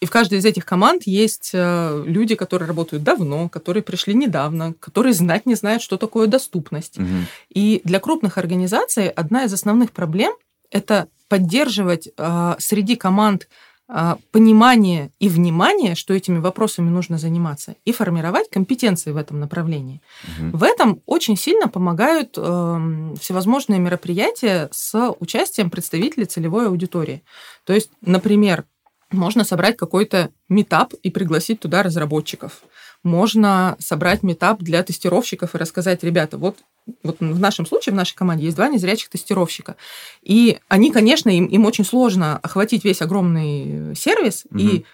И 0.00 0.06
в 0.06 0.10
каждой 0.10 0.38
из 0.38 0.44
этих 0.44 0.64
команд 0.64 1.02
есть 1.06 1.50
э, 1.52 2.04
люди, 2.06 2.36
которые 2.36 2.68
работают 2.68 3.02
давно, 3.02 3.48
которые 3.48 3.82
пришли 3.82 4.14
недавно, 4.14 4.74
которые 4.74 5.12
знать 5.12 5.44
не 5.44 5.56
знают, 5.56 5.82
что 5.82 5.96
такое 5.96 6.28
доступность. 6.28 6.98
Угу. 6.98 7.06
И 7.50 7.80
для 7.84 7.98
крупных 7.98 8.38
организаций 8.38 9.08
одна 9.08 9.44
из 9.44 9.52
основных 9.52 9.90
проблем 9.90 10.34
это 10.70 11.08
поддерживать 11.28 12.08
э, 12.16 12.54
среди 12.58 12.94
команд 12.94 13.48
э, 13.88 14.14
понимание 14.30 15.10
и 15.18 15.28
внимание, 15.28 15.96
что 15.96 16.14
этими 16.14 16.38
вопросами 16.38 16.90
нужно 16.90 17.18
заниматься, 17.18 17.74
и 17.84 17.92
формировать 17.92 18.50
компетенции 18.50 19.10
в 19.10 19.16
этом 19.16 19.40
направлении. 19.40 20.00
Угу. 20.24 20.58
В 20.58 20.62
этом 20.62 21.02
очень 21.06 21.36
сильно 21.36 21.66
помогают 21.66 22.34
э, 22.36 23.14
всевозможные 23.20 23.80
мероприятия 23.80 24.68
с 24.70 25.12
участием 25.18 25.70
представителей 25.70 26.26
целевой 26.26 26.68
аудитории. 26.68 27.24
То 27.64 27.72
есть, 27.72 27.90
например, 28.00 28.64
можно 29.10 29.44
собрать 29.44 29.76
какой-то 29.76 30.30
метап 30.48 30.92
и 31.02 31.10
пригласить 31.10 31.60
туда 31.60 31.82
разработчиков. 31.82 32.62
Можно 33.02 33.76
собрать 33.78 34.22
метап 34.22 34.60
для 34.60 34.82
тестировщиков 34.82 35.54
и 35.54 35.58
рассказать, 35.58 36.02
ребята, 36.02 36.36
вот, 36.36 36.58
вот 37.02 37.20
в 37.20 37.38
нашем 37.38 37.64
случае, 37.64 37.92
в 37.92 37.96
нашей 37.96 38.16
команде 38.16 38.44
есть 38.44 38.56
два 38.56 38.68
незрячих 38.68 39.08
тестировщика. 39.08 39.76
И 40.22 40.58
они, 40.68 40.90
конечно, 40.90 41.30
им, 41.30 41.46
им 41.46 41.64
очень 41.64 41.84
сложно 41.84 42.38
охватить 42.38 42.84
весь 42.84 43.00
огромный 43.00 43.94
сервис, 43.94 44.44
угу. 44.50 44.58
и 44.58 44.84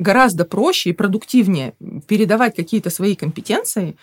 гораздо 0.00 0.44
проще 0.46 0.90
и 0.90 0.94
продуктивнее 0.94 1.74
передавать 2.08 2.56
какие-то 2.56 2.88
свои 2.88 3.14
компетенции 3.14 3.96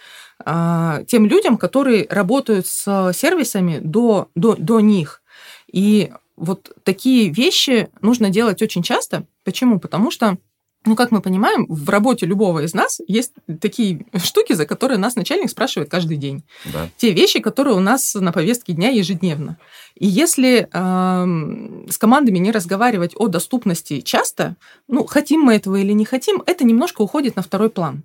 а, 0.46 1.04
тем 1.08 1.26
людям, 1.26 1.58
которые 1.58 2.06
работают 2.10 2.68
с 2.68 3.12
сервисами 3.14 3.80
до, 3.80 4.30
до, 4.36 4.56
до 4.56 4.80
них. 4.80 5.24
И 5.72 6.12
вот 6.38 6.72
такие 6.84 7.30
вещи 7.30 7.90
нужно 8.02 8.30
делать 8.30 8.62
очень 8.62 8.84
часто. 8.84 9.26
Почему? 9.44 9.80
Потому 9.80 10.12
что 10.12 10.38
ну, 10.86 10.96
как 10.96 11.12
мы 11.12 11.22
понимаем, 11.22 11.66
в 11.68 11.90
работе 11.90 12.26
любого 12.26 12.64
из 12.64 12.74
нас 12.74 13.02
есть 13.08 13.34
такие 13.60 14.06
штуки, 14.16 14.54
за 14.54 14.66
которые 14.66 14.98
нас 14.98 15.16
начальник 15.16 15.50
спрашивает 15.50 15.90
каждый 15.92 16.16
день. 16.16 16.44
Да. 16.72 16.88
Те 16.96 17.12
вещи, 17.12 17.40
которые 17.40 17.76
у 17.76 17.82
нас 17.82 18.14
на 18.16 18.32
повестке 18.32 18.74
дня 18.74 18.90
ежедневно. 18.90 19.58
И 19.96 20.08
если 20.08 20.70
э, 20.72 21.90
с 21.90 21.98
командами 21.98 22.38
не 22.38 22.52
разговаривать 22.52 23.12
о 23.16 23.28
доступности 23.28 24.00
часто, 24.00 24.56
ну, 24.88 25.06
хотим 25.06 25.42
мы 25.42 25.56
этого 25.56 25.76
или 25.76 25.92
не 25.92 26.06
хотим, 26.06 26.42
это 26.46 26.64
немножко 26.64 27.02
уходит 27.02 27.36
на 27.36 27.42
второй 27.42 27.70
план. 27.70 28.04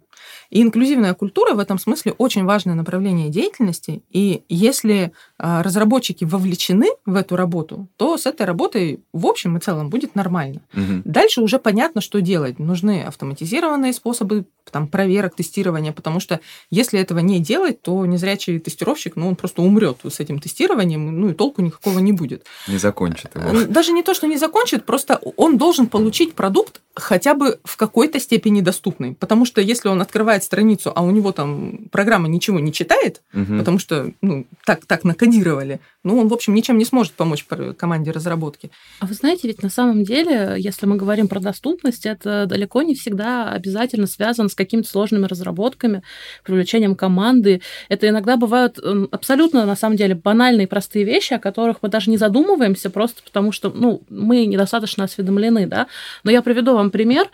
И 0.51 0.63
инклюзивная 0.63 1.15
культура 1.15 1.55
в 1.55 1.59
этом 1.59 1.79
смысле 1.79 2.13
очень 2.19 2.45
важное 2.45 2.75
направление 2.75 3.31
деятельности. 3.31 4.03
И 4.11 4.43
если 4.49 5.13
а, 5.39 5.63
разработчики 5.63 6.25
вовлечены 6.25 6.89
в 7.07 7.17
эту 7.17 7.37
работу, 7.37 7.89
то 7.97 8.17
с 8.17 8.27
этой 8.27 8.47
работой 8.47 9.01
в 9.13 9.27
общем 9.27 9.57
и 9.57 9.61
целом 9.61 9.89
будет 9.89 10.15
нормально. 10.15 10.61
Угу. 10.75 11.03
Дальше 11.05 11.41
уже 11.41 11.59
понятно, 11.59 12.01
что 12.01 12.21
делать. 12.21 12.59
Нужны 12.59 13.03
автоматизированные 13.03 13.93
способы 13.93 14.45
там, 14.70 14.88
проверок, 14.88 15.35
тестирования, 15.35 15.92
потому 15.92 16.20
что 16.20 16.40
если 16.70 17.01
этого 17.01 17.18
не 17.18 17.40
делать, 17.40 17.83
то 17.83 18.05
незрячий 18.07 18.59
тестировщик, 18.59 19.16
ну, 19.16 19.29
он 19.29 19.37
просто 19.37 19.62
умрет 19.62 19.98
с 20.09 20.20
этим 20.20 20.38
тестированием, 20.38 21.20
ну, 21.20 21.31
и 21.31 21.35
толку 21.35 21.62
никакого 21.62 21.98
не 21.98 22.12
будет. 22.12 22.44
Не 22.68 22.79
закончит 22.79 23.35
его. 23.35 23.66
Даже 23.66 23.92
не 23.92 24.03
то, 24.03 24.14
что 24.14 24.27
не 24.27 24.38
закончит, 24.38 24.85
просто 24.85 25.20
он 25.37 25.59
должен 25.59 25.87
получить 25.87 26.35
продукт 26.35 26.81
хотя 26.94 27.35
бы 27.35 27.59
в 27.64 27.77
какой-то 27.77 28.20
степени 28.20 28.61
доступный. 28.61 29.14
Потому 29.14 29.44
что 29.44 29.61
если 29.61 29.88
он 29.88 30.01
открывает 30.01 30.44
страницу, 30.44 30.92
а 30.94 31.03
у 31.03 31.11
него 31.11 31.33
там 31.33 31.88
программа 31.90 32.29
ничего 32.29 32.61
не 32.61 32.72
читает, 32.72 33.22
угу. 33.33 33.59
потому 33.59 33.79
что 33.79 34.12
ну, 34.20 34.46
так, 34.64 34.85
так 34.87 35.05
накодировали, 35.05 35.81
ну, 36.05 36.19
он, 36.19 36.29
в 36.29 36.35
общем, 36.35 36.55
ничем 36.55 36.79
не 36.79 36.85
сможет 36.85 37.12
помочь 37.12 37.47
команде 37.77 38.11
разработки. 38.11 38.71
А 38.99 39.07
вы 39.07 39.15
знаете, 39.15 39.47
ведь 39.47 39.62
на 39.62 39.69
самом 39.69 40.03
деле, 40.03 40.57
если 40.59 40.87
мы 40.87 40.97
говорим 40.97 41.29
про 41.29 41.38
доступность, 41.38 42.07
это 42.07 42.47
далеко 42.47 42.83
не 42.83 42.95
всегда 42.95 43.51
обязательно 43.53 44.07
связано 44.07 44.49
с 44.49 44.55
какими-то 44.55 44.88
сложными 44.88 45.27
разработками, 45.27 46.03
привлечением 46.45 46.97
команды. 46.97 47.62
Это 47.88 48.09
иногда 48.09 48.37
бывают 48.37 48.81
абсолютно, 49.12 49.65
на 49.65 49.77
самом 49.77 49.97
деле, 49.97 50.17
банальные 50.17 50.67
простые 50.67 51.05
вещи, 51.05 51.35
о 51.35 51.38
которых 51.38 51.79
мы 51.83 51.88
даже 51.88 52.11
не 52.11 52.17
задумываемся, 52.17 52.91
просто 52.91 53.23
потому 53.23 53.53
что 53.53 53.71
ну, 53.71 54.03
мы 54.09 54.47
недостаточно 54.47 55.05
осведомлены. 55.05 55.67
Да? 55.67 55.87
Но 56.25 56.33
я 56.33 56.43
приведу 56.43 56.75
вам 56.75 56.91
пример 56.91 57.29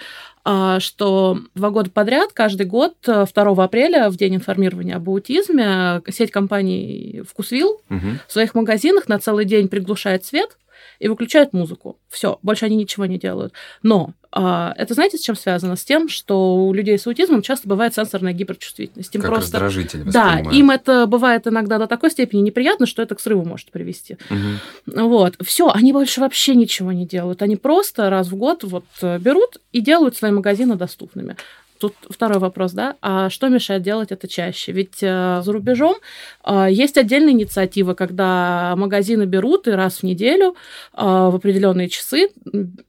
что 0.80 1.38
два 1.54 1.70
года 1.70 1.90
подряд, 1.90 2.32
каждый 2.32 2.66
год, 2.66 2.94
2 3.04 3.26
э, 3.26 3.62
апреля, 3.62 4.10
в 4.10 4.16
день 4.16 4.36
информирования 4.36 4.96
об 4.96 5.08
аутизме, 5.08 6.02
сеть 6.10 6.30
компаний 6.30 7.22
«Вкусвилл» 7.28 7.80
угу. 7.90 8.06
в 8.26 8.32
своих 8.32 8.54
магазинах 8.54 9.08
на 9.08 9.18
целый 9.18 9.44
день 9.44 9.68
приглушает 9.68 10.24
свет 10.24 10.56
и 10.98 11.08
выключает 11.08 11.52
музыку. 11.52 11.98
Все, 12.08 12.38
больше 12.42 12.66
они 12.66 12.76
ничего 12.76 13.06
не 13.06 13.18
делают. 13.18 13.52
Но 13.82 14.14
а, 14.30 14.74
это 14.76 14.94
знаете, 14.94 15.16
с 15.16 15.22
чем 15.22 15.36
связано? 15.36 15.76
С 15.76 15.84
тем, 15.84 16.08
что 16.08 16.66
у 16.66 16.72
людей 16.72 16.98
с 16.98 17.06
аутизмом 17.06 17.42
часто 17.42 17.68
бывает 17.68 17.94
сенсорная 17.94 18.32
гиперчувствительность. 18.32 19.14
Им 19.14 19.22
как 19.22 19.30
просто... 19.30 19.58
раздражитель 19.58 20.04
Да, 20.04 20.40
им 20.52 20.70
это 20.70 21.06
бывает 21.06 21.46
иногда 21.46 21.78
до 21.78 21.86
такой 21.86 22.10
степени 22.10 22.40
неприятно, 22.40 22.86
что 22.86 23.02
это 23.02 23.14
к 23.14 23.20
срыву 23.20 23.44
может 23.44 23.70
привести. 23.70 24.18
Угу. 24.30 25.08
Вот. 25.08 25.36
Все, 25.42 25.70
они 25.70 25.92
больше 25.92 26.20
вообще 26.20 26.54
ничего 26.54 26.92
не 26.92 27.06
делают. 27.06 27.42
Они 27.42 27.56
просто 27.56 28.10
раз 28.10 28.28
в 28.28 28.36
год 28.36 28.64
вот 28.64 28.84
берут 29.02 29.58
и 29.72 29.80
делают 29.80 30.16
свои 30.16 30.30
магазины 30.30 30.76
доступными 30.76 31.36
Тут 31.78 31.94
второй 32.10 32.38
вопрос, 32.38 32.72
да? 32.72 32.96
А 33.00 33.30
что 33.30 33.48
мешает 33.48 33.82
делать 33.82 34.12
это 34.12 34.28
чаще? 34.28 34.72
Ведь 34.72 35.02
э, 35.02 35.40
за 35.44 35.52
рубежом 35.52 35.96
э, 36.44 36.68
есть 36.70 36.96
отдельная 36.96 37.32
инициатива, 37.32 37.94
когда 37.94 38.74
магазины 38.76 39.24
берут 39.24 39.68
и 39.68 39.72
раз 39.72 39.98
в 39.98 40.02
неделю 40.02 40.56
э, 40.94 41.02
в 41.02 41.34
определенные 41.36 41.88
часы 41.88 42.30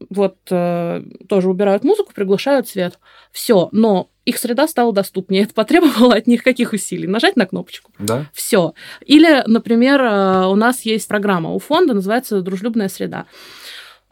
вот 0.09 0.37
э, 0.49 1.03
тоже 1.27 1.49
убирают 1.49 1.83
музыку, 1.83 2.11
приглушают 2.13 2.67
свет. 2.67 2.99
Все, 3.31 3.69
но 3.71 4.09
их 4.25 4.37
среда 4.37 4.67
стала 4.67 4.93
доступнее. 4.93 5.43
Это 5.45 5.53
потребовало 5.53 6.15
от 6.15 6.27
них 6.27 6.43
каких 6.43 6.73
усилий? 6.73 7.07
Нажать 7.07 7.35
на 7.35 7.45
кнопочку. 7.45 7.91
Да. 7.99 8.25
Все. 8.33 8.73
Или, 9.05 9.43
например, 9.47 10.01
э, 10.01 10.45
у 10.47 10.55
нас 10.55 10.81
есть 10.81 11.07
программа 11.07 11.51
у 11.53 11.59
фонда, 11.59 11.93
называется 11.93 12.41
«Дружелюбная 12.41 12.89
среда». 12.89 13.25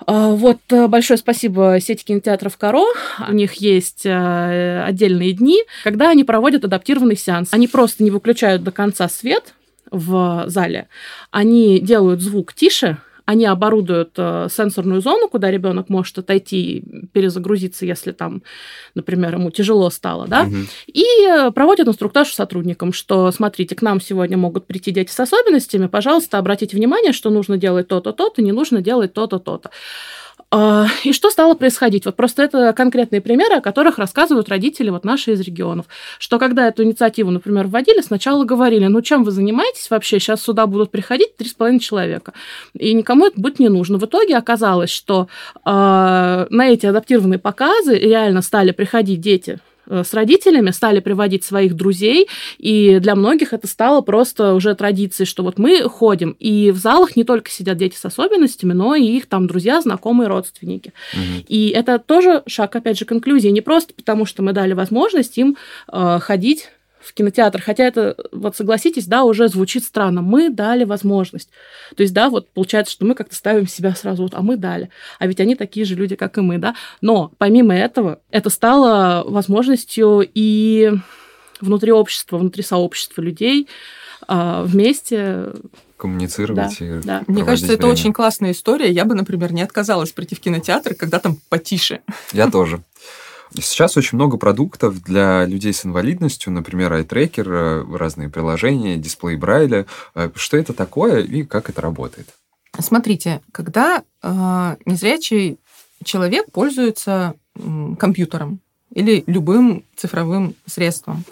А, 0.05 0.29
вот 0.29 0.59
э, 0.69 0.87
большое 0.87 1.17
спасибо 1.17 1.79
сети 1.79 2.05
кинотеатров 2.05 2.57
Каро. 2.57 2.85
У 3.27 3.33
них 3.33 3.53
есть 3.55 4.05
э, 4.05 4.83
отдельные 4.83 5.33
дни, 5.33 5.59
когда 5.83 6.09
они 6.09 6.23
проводят 6.23 6.63
адаптированный 6.65 7.17
сеанс. 7.17 7.49
Они 7.51 7.67
просто 7.67 8.03
не 8.03 8.11
выключают 8.11 8.63
до 8.63 8.71
конца 8.71 9.09
свет 9.09 9.53
в 9.89 10.45
зале, 10.47 10.89
они 11.31 11.79
делают 11.79 12.21
звук 12.21 12.53
тише, 12.53 12.97
они 13.27 13.45
оборудуют 13.45 14.13
э, 14.15 14.47
сенсорную 14.49 15.01
зону, 15.01 15.27
куда 15.27 15.51
ребенок 15.51 15.89
может 15.89 16.17
отойти, 16.17 16.81
перезагрузиться, 17.11 17.85
если 17.85 18.13
там, 18.13 18.41
например, 18.95 19.35
ему 19.35 19.51
тяжело 19.51 19.89
стало, 19.89 20.27
да, 20.27 20.43
угу. 20.43 20.55
и 20.87 21.03
э, 21.03 21.51
проводят 21.51 21.89
инструктаж 21.89 22.33
сотрудникам, 22.33 22.93
что, 22.93 23.29
смотрите, 23.31 23.75
к 23.75 23.81
нам 23.81 23.99
сегодня 23.99 24.37
могут 24.37 24.65
прийти 24.65 24.91
дети 24.91 25.11
с 25.11 25.19
особенностями, 25.19 25.87
пожалуйста, 25.87 26.37
обратите 26.37 26.77
внимание, 26.77 27.11
что 27.11 27.29
нужно 27.29 27.57
делать 27.57 27.89
то-то, 27.89 28.13
то-то, 28.13 28.41
не 28.41 28.53
нужно 28.53 28.81
делать 28.81 29.11
то-то, 29.13 29.39
то-то. 29.39 29.71
А, 30.49 30.87
и 31.03 31.11
что 31.11 31.29
стало 31.29 31.55
происходить? 31.55 32.05
Вот 32.05 32.15
просто 32.15 32.43
это 32.43 32.71
конкретные 32.71 33.19
примеры, 33.19 33.55
о 33.55 33.61
которых 33.61 33.97
рассказывают 33.97 34.47
родители 34.47 34.89
вот 34.89 35.03
наши 35.03 35.33
из 35.33 35.41
регионов. 35.41 35.87
Что 36.19 36.39
когда 36.39 36.69
эту 36.69 36.83
инициативу, 36.83 37.31
например, 37.31 37.67
вводили, 37.67 37.99
сначала 37.99 38.45
говорили, 38.45 38.87
ну 38.87 39.01
чем 39.01 39.25
вы 39.25 39.31
занимаетесь 39.31 39.89
вообще? 39.89 40.19
Сейчас 40.19 40.41
сюда 40.41 40.65
будут 40.65 40.89
приходить 40.89 41.35
три 41.35 41.49
с 41.49 41.53
половиной 41.53 41.79
человека. 41.79 42.31
И 42.73 42.93
никому 42.93 43.25
это 43.27 43.39
будет 43.39 43.59
не 43.59 43.67
нужно. 43.67 43.97
В 43.97 44.05
итоге 44.05 44.37
оказалось, 44.37 44.89
что 44.89 45.27
э, 45.65 45.69
на 45.69 46.67
эти 46.67 46.85
адаптированные 46.85 47.39
показы 47.39 47.97
реально 47.97 48.41
стали 48.41 48.71
приходить 48.71 49.19
дети 49.19 49.59
с 49.89 50.13
родителями, 50.13 50.71
стали 50.71 50.99
приводить 50.99 51.43
своих 51.43 51.75
друзей, 51.75 52.27
и 52.57 52.99
для 52.99 53.15
многих 53.15 53.53
это 53.53 53.67
стало 53.67 54.01
просто 54.01 54.53
уже 54.53 54.75
традицией, 54.75 55.27
что 55.27 55.43
вот 55.43 55.57
мы 55.57 55.83
ходим, 55.83 56.35
и 56.39 56.71
в 56.71 56.77
залах 56.77 57.15
не 57.15 57.23
только 57.23 57.49
сидят 57.49 57.77
дети 57.77 57.95
с 57.95 58.05
особенностями, 58.05 58.73
но 58.73 58.95
и 58.95 59.03
их 59.03 59.27
там 59.27 59.47
друзья, 59.47 59.81
знакомые, 59.81 60.27
родственники. 60.27 60.93
Угу. 61.13 61.45
И 61.47 61.69
это 61.69 61.99
тоже 61.99 62.43
шаг, 62.47 62.75
опять 62.75 62.97
же, 62.97 63.05
к 63.05 63.11
инклюзии, 63.11 63.49
не 63.49 63.61
просто 63.61 63.93
потому, 63.93 64.25
что 64.25 64.43
мы 64.43 64.53
дали 64.53 64.73
возможность 64.73 65.37
им 65.37 65.57
э, 65.91 66.19
ходить 66.21 66.69
в 67.07 67.13
кинотеатр. 67.13 67.61
Хотя 67.61 67.85
это, 67.85 68.15
вот 68.31 68.55
согласитесь, 68.55 69.05
да, 69.05 69.23
уже 69.23 69.47
звучит 69.47 69.83
странно. 69.83 70.21
Мы 70.21 70.49
дали 70.49 70.83
возможность. 70.83 71.49
То 71.95 72.03
есть, 72.03 72.13
да, 72.13 72.29
вот 72.29 72.49
получается, 72.49 72.91
что 72.91 73.05
мы 73.05 73.15
как-то 73.15 73.35
ставим 73.35 73.67
себя 73.67 73.95
сразу, 73.95 74.23
вот, 74.23 74.33
а 74.33 74.41
мы 74.41 74.57
дали. 74.57 74.89
А 75.19 75.27
ведь 75.27 75.39
они 75.39 75.55
такие 75.55 75.85
же 75.85 75.95
люди, 75.95 76.15
как 76.15 76.37
и 76.37 76.41
мы, 76.41 76.57
да. 76.57 76.75
Но 77.01 77.31
помимо 77.37 77.75
этого, 77.75 78.19
это 78.29 78.49
стало 78.49 79.23
возможностью 79.25 80.27
и 80.33 80.91
внутри 81.61 81.91
общества, 81.91 82.37
внутри 82.37 82.63
сообщества 82.63 83.21
людей 83.21 83.67
а, 84.27 84.63
вместе 84.63 85.53
коммуницировать 85.97 86.77
да, 86.79 86.85
и 86.85 87.01
да. 87.01 87.23
Мне 87.27 87.43
кажется, 87.43 87.67
время. 87.67 87.79
это 87.79 87.87
очень 87.87 88.13
классная 88.13 88.51
история. 88.51 88.91
Я 88.91 89.05
бы, 89.05 89.15
например, 89.15 89.51
не 89.51 89.63
отказалась 89.63 90.11
прийти 90.11 90.35
в 90.35 90.39
кинотеатр, 90.39 90.93
когда 90.93 91.19
там 91.19 91.37
потише. 91.49 92.01
Я 92.33 92.51
тоже. 92.51 92.83
Сейчас 93.53 93.97
очень 93.97 94.17
много 94.17 94.37
продуктов 94.37 95.01
для 95.01 95.45
людей 95.45 95.73
с 95.73 95.85
инвалидностью, 95.85 96.51
например, 96.51 96.93
iTracker, 96.93 97.47
э, 97.47 97.97
разные 97.97 98.29
приложения, 98.29 98.97
дисплей 98.97 99.37
Брайля. 99.37 99.85
Э, 100.15 100.29
что 100.35 100.57
это 100.57 100.73
такое 100.73 101.23
и 101.23 101.43
как 101.43 101.69
это 101.69 101.81
работает? 101.81 102.27
Смотрите, 102.79 103.41
когда 103.51 104.03
э, 104.21 104.75
незрячий 104.85 105.57
человек 106.03 106.51
пользуется 106.51 107.33
компьютером 107.97 108.59
или 108.93 109.23
любым 109.25 109.83
цифровым 109.97 110.55
средством, 110.65 111.23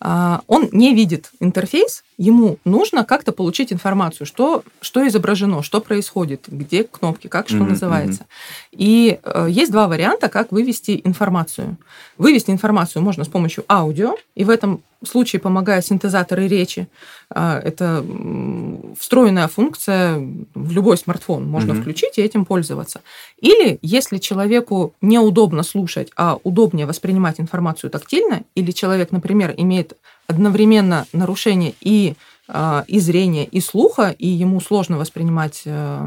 э, 0.00 0.38
он 0.46 0.68
не 0.72 0.94
видит 0.94 1.30
интерфейс, 1.40 2.04
ему 2.16 2.58
нужно 2.64 3.04
как-то 3.04 3.32
получить 3.32 3.72
информацию, 3.72 4.26
что, 4.26 4.62
что 4.80 5.06
изображено, 5.06 5.62
что 5.62 5.80
происходит, 5.80 6.44
где 6.46 6.84
кнопки, 6.84 7.28
как 7.28 7.48
что 7.48 7.58
mm-hmm. 7.58 7.68
называется. 7.68 8.26
И 8.70 9.18
э, 9.22 9.46
есть 9.50 9.72
два 9.72 9.88
варианта, 9.88 10.28
как 10.28 10.52
вывести 10.52 11.00
информацию. 11.04 11.76
Вывести 12.18 12.50
информацию 12.50 13.02
можно 13.02 13.24
с 13.24 13.28
помощью 13.28 13.64
аудио, 13.68 14.16
и 14.34 14.44
в 14.44 14.50
этом 14.50 14.82
случае 15.06 15.40
помогают 15.40 15.84
синтезаторы 15.84 16.48
речи. 16.48 16.88
Э, 17.34 17.60
это 17.64 18.04
встроенная 18.98 19.48
функция 19.48 20.18
в 20.54 20.72
любой 20.72 20.96
смартфон. 20.96 21.46
Можно 21.46 21.72
mm-hmm. 21.72 21.80
включить 21.80 22.18
и 22.18 22.22
этим 22.22 22.44
пользоваться. 22.44 23.00
Или 23.38 23.78
если 23.82 24.18
человеку 24.18 24.94
неудобно 25.00 25.62
слушать, 25.62 26.10
а 26.16 26.38
удобнее 26.44 26.86
воспринимать 26.86 27.40
информацию 27.40 27.90
тактильно, 28.04 28.42
или 28.54 28.70
человек, 28.70 29.12
например, 29.12 29.54
имеет 29.56 29.96
одновременно 30.26 31.06
нарушение 31.12 31.74
и 31.80 32.14
а, 32.46 32.84
и 32.86 33.00
зрения, 33.00 33.46
и 33.46 33.58
слуха, 33.60 34.14
и 34.18 34.28
ему 34.28 34.60
сложно 34.60 34.98
воспринимать 34.98 35.62
э, 35.64 36.06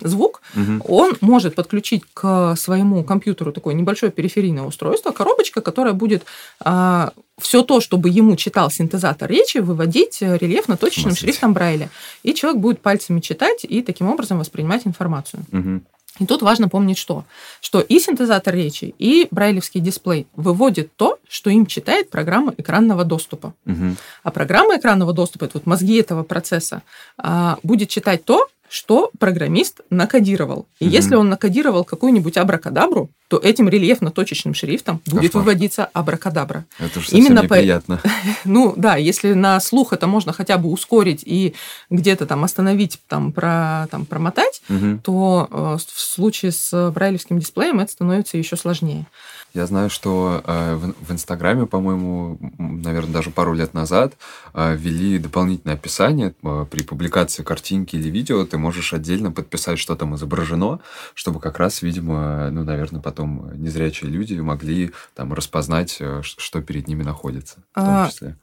звук, 0.00 0.40
угу. 0.56 0.82
он 0.88 1.12
может 1.20 1.54
подключить 1.54 2.04
к 2.14 2.56
своему 2.56 3.04
компьютеру 3.04 3.52
такое 3.52 3.74
небольшое 3.74 4.10
периферийное 4.10 4.62
устройство, 4.62 5.10
коробочка, 5.10 5.60
которая 5.60 5.92
будет 5.92 6.24
а, 6.60 7.12
все 7.38 7.62
то, 7.62 7.82
чтобы 7.82 8.08
ему 8.08 8.36
читал 8.36 8.70
синтезатор 8.70 9.28
речи, 9.30 9.58
выводить 9.58 10.22
рельефно-точечным 10.22 11.14
шрифтом 11.14 11.52
Брайля. 11.52 11.90
И 12.22 12.32
человек 12.32 12.62
будет 12.62 12.80
пальцами 12.80 13.20
читать 13.20 13.66
и 13.68 13.82
таким 13.82 14.08
образом 14.08 14.38
воспринимать 14.38 14.86
информацию. 14.86 15.44
Угу. 15.52 15.82
И 16.20 16.26
тут 16.26 16.42
важно 16.42 16.68
помнить 16.68 16.96
что? 16.96 17.24
Что 17.60 17.80
и 17.80 17.98
синтезатор 17.98 18.54
речи, 18.54 18.94
и 18.98 19.26
брайлевский 19.32 19.80
дисплей 19.80 20.28
выводит 20.36 20.94
то, 20.96 21.18
что 21.28 21.50
им 21.50 21.66
читает 21.66 22.10
программа 22.10 22.54
экранного 22.56 23.04
доступа. 23.04 23.54
Угу. 23.66 23.96
А 24.22 24.30
программа 24.30 24.76
экранного 24.76 25.12
доступа, 25.12 25.46
это 25.46 25.58
вот 25.58 25.66
мозги 25.66 25.96
этого 25.96 26.22
процесса, 26.22 26.82
а, 27.18 27.58
будет 27.64 27.88
читать 27.88 28.24
то, 28.24 28.46
что 28.74 29.12
программист 29.20 29.82
накодировал. 29.88 30.66
И 30.80 30.86
угу. 30.86 30.92
если 30.92 31.14
он 31.14 31.28
накодировал 31.28 31.84
какую-нибудь 31.84 32.36
абракадабру, 32.36 33.08
то 33.28 33.38
этим 33.38 33.68
рельефно-точечным 33.68 34.52
шрифтом 34.52 35.00
будет 35.06 35.30
Кошмар. 35.30 35.44
выводиться 35.44 35.84
абракадабра. 35.92 36.64
Это 36.80 36.98
же 36.98 37.06
Именно 37.12 37.42
неприятно. 37.42 37.98
По... 37.98 38.10
Ну 38.44 38.74
да, 38.76 38.96
если 38.96 39.34
на 39.34 39.60
слух 39.60 39.92
это 39.92 40.08
можно 40.08 40.32
хотя 40.32 40.58
бы 40.58 40.70
ускорить 40.70 41.22
и 41.24 41.54
где-то 41.88 42.26
там 42.26 42.42
остановить, 42.42 42.98
там, 43.06 43.30
про, 43.30 43.86
там 43.92 44.06
промотать, 44.06 44.60
угу. 44.68 44.98
то 45.04 45.48
э, 45.48 45.76
в 45.78 46.00
случае 46.00 46.50
с 46.50 46.90
брайлевским 46.90 47.38
дисплеем 47.38 47.78
это 47.78 47.92
становится 47.92 48.38
еще 48.38 48.56
сложнее. 48.56 49.06
Я 49.54 49.66
знаю, 49.66 49.88
что 49.88 50.42
э, 50.44 50.74
в, 50.74 50.94
в 51.00 51.12
Инстаграме, 51.12 51.66
по-моему, 51.66 52.38
наверное, 52.58 53.12
даже 53.12 53.30
пару 53.30 53.54
лет 53.54 53.72
назад 53.72 54.14
э, 54.52 54.74
ввели 54.74 55.20
дополнительное 55.20 55.76
описание. 55.76 56.34
Э, 56.42 56.66
при 56.68 56.82
публикации 56.82 57.44
картинки 57.44 57.94
или 57.94 58.08
видео 58.08 58.44
ты 58.44 58.58
можешь 58.58 58.92
отдельно 58.92 59.30
подписать, 59.30 59.78
что 59.78 59.94
там 59.94 60.16
изображено, 60.16 60.80
чтобы 61.14 61.38
как 61.38 61.58
раз, 61.60 61.82
видимо, 61.82 62.50
ну, 62.50 62.64
наверное, 62.64 63.00
потом 63.00 63.52
незрячие 63.54 64.10
люди 64.10 64.34
могли 64.34 64.90
там 65.14 65.32
распознать, 65.32 65.98
э, 66.00 66.22
что 66.22 66.60
перед 66.60 66.88
ними 66.88 67.04
находится 67.04 67.60
в 67.70 67.74
том 67.74 67.84
а, 67.86 68.08
числе. 68.10 68.36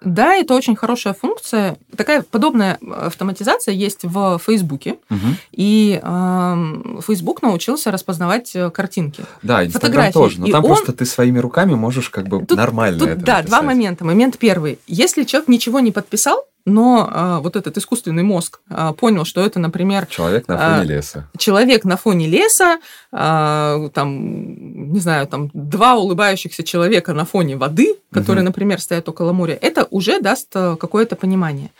Да, 0.00 0.34
это 0.34 0.54
очень 0.54 0.76
хорошая 0.76 1.12
функция. 1.12 1.76
Такая 1.96 2.22
подобная 2.22 2.78
автоматизация 2.96 3.74
есть 3.74 4.04
в 4.04 4.38
Фейсбуке. 4.38 4.96
Угу. 5.10 5.18
И 5.52 6.00
э, 6.00 7.00
Facebook 7.04 7.42
научился 7.42 7.90
распознавать 7.90 8.54
э, 8.54 8.70
картинки. 8.70 9.24
Да, 9.42 9.64
Инстаграм 9.66 10.12
тоже. 10.12 10.40
Но 10.40 10.46
и 10.46 10.52
там 10.52 10.64
он... 10.64 10.68
просто 10.68 10.92
ты 10.92 11.04
своими 11.04 11.38
руками 11.38 11.74
можешь 11.74 12.10
как 12.10 12.28
бы 12.28 12.44
тут, 12.44 12.56
нормально 12.56 12.98
тут, 12.98 13.08
это 13.08 13.20
Да, 13.24 13.36
написать. 13.38 13.46
два 13.46 13.62
момента. 13.62 14.04
Момент 14.04 14.38
первый. 14.38 14.78
Если 14.86 15.24
человек 15.24 15.48
ничего 15.48 15.80
не 15.80 15.90
подписал, 15.90 16.44
но 16.68 17.08
а, 17.10 17.40
вот 17.40 17.56
этот 17.56 17.76
искусственный 17.76 18.22
мозг 18.22 18.60
а, 18.68 18.92
понял, 18.92 19.24
что 19.24 19.44
это, 19.44 19.58
например... 19.58 20.06
Человек 20.06 20.48
на 20.48 20.56
фоне 20.56 20.80
а, 20.80 20.84
леса. 20.84 21.28
Человек 21.36 21.84
на 21.84 21.96
фоне 21.96 22.26
леса, 22.26 22.78
а, 23.10 23.88
там, 23.94 24.92
не 24.92 25.00
знаю, 25.00 25.26
там 25.26 25.50
два 25.52 25.94
улыбающихся 25.94 26.62
человека 26.62 27.14
на 27.14 27.24
фоне 27.24 27.56
воды, 27.56 27.96
которые, 28.12 28.42
угу. 28.42 28.48
например, 28.48 28.80
стоят 28.80 29.08
около 29.08 29.32
моря, 29.32 29.58
это 29.60 29.86
уже 29.90 30.20
даст 30.20 30.48
а, 30.54 30.76
какое-то 30.76 31.16
понимание. 31.16 31.70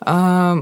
А, 0.00 0.58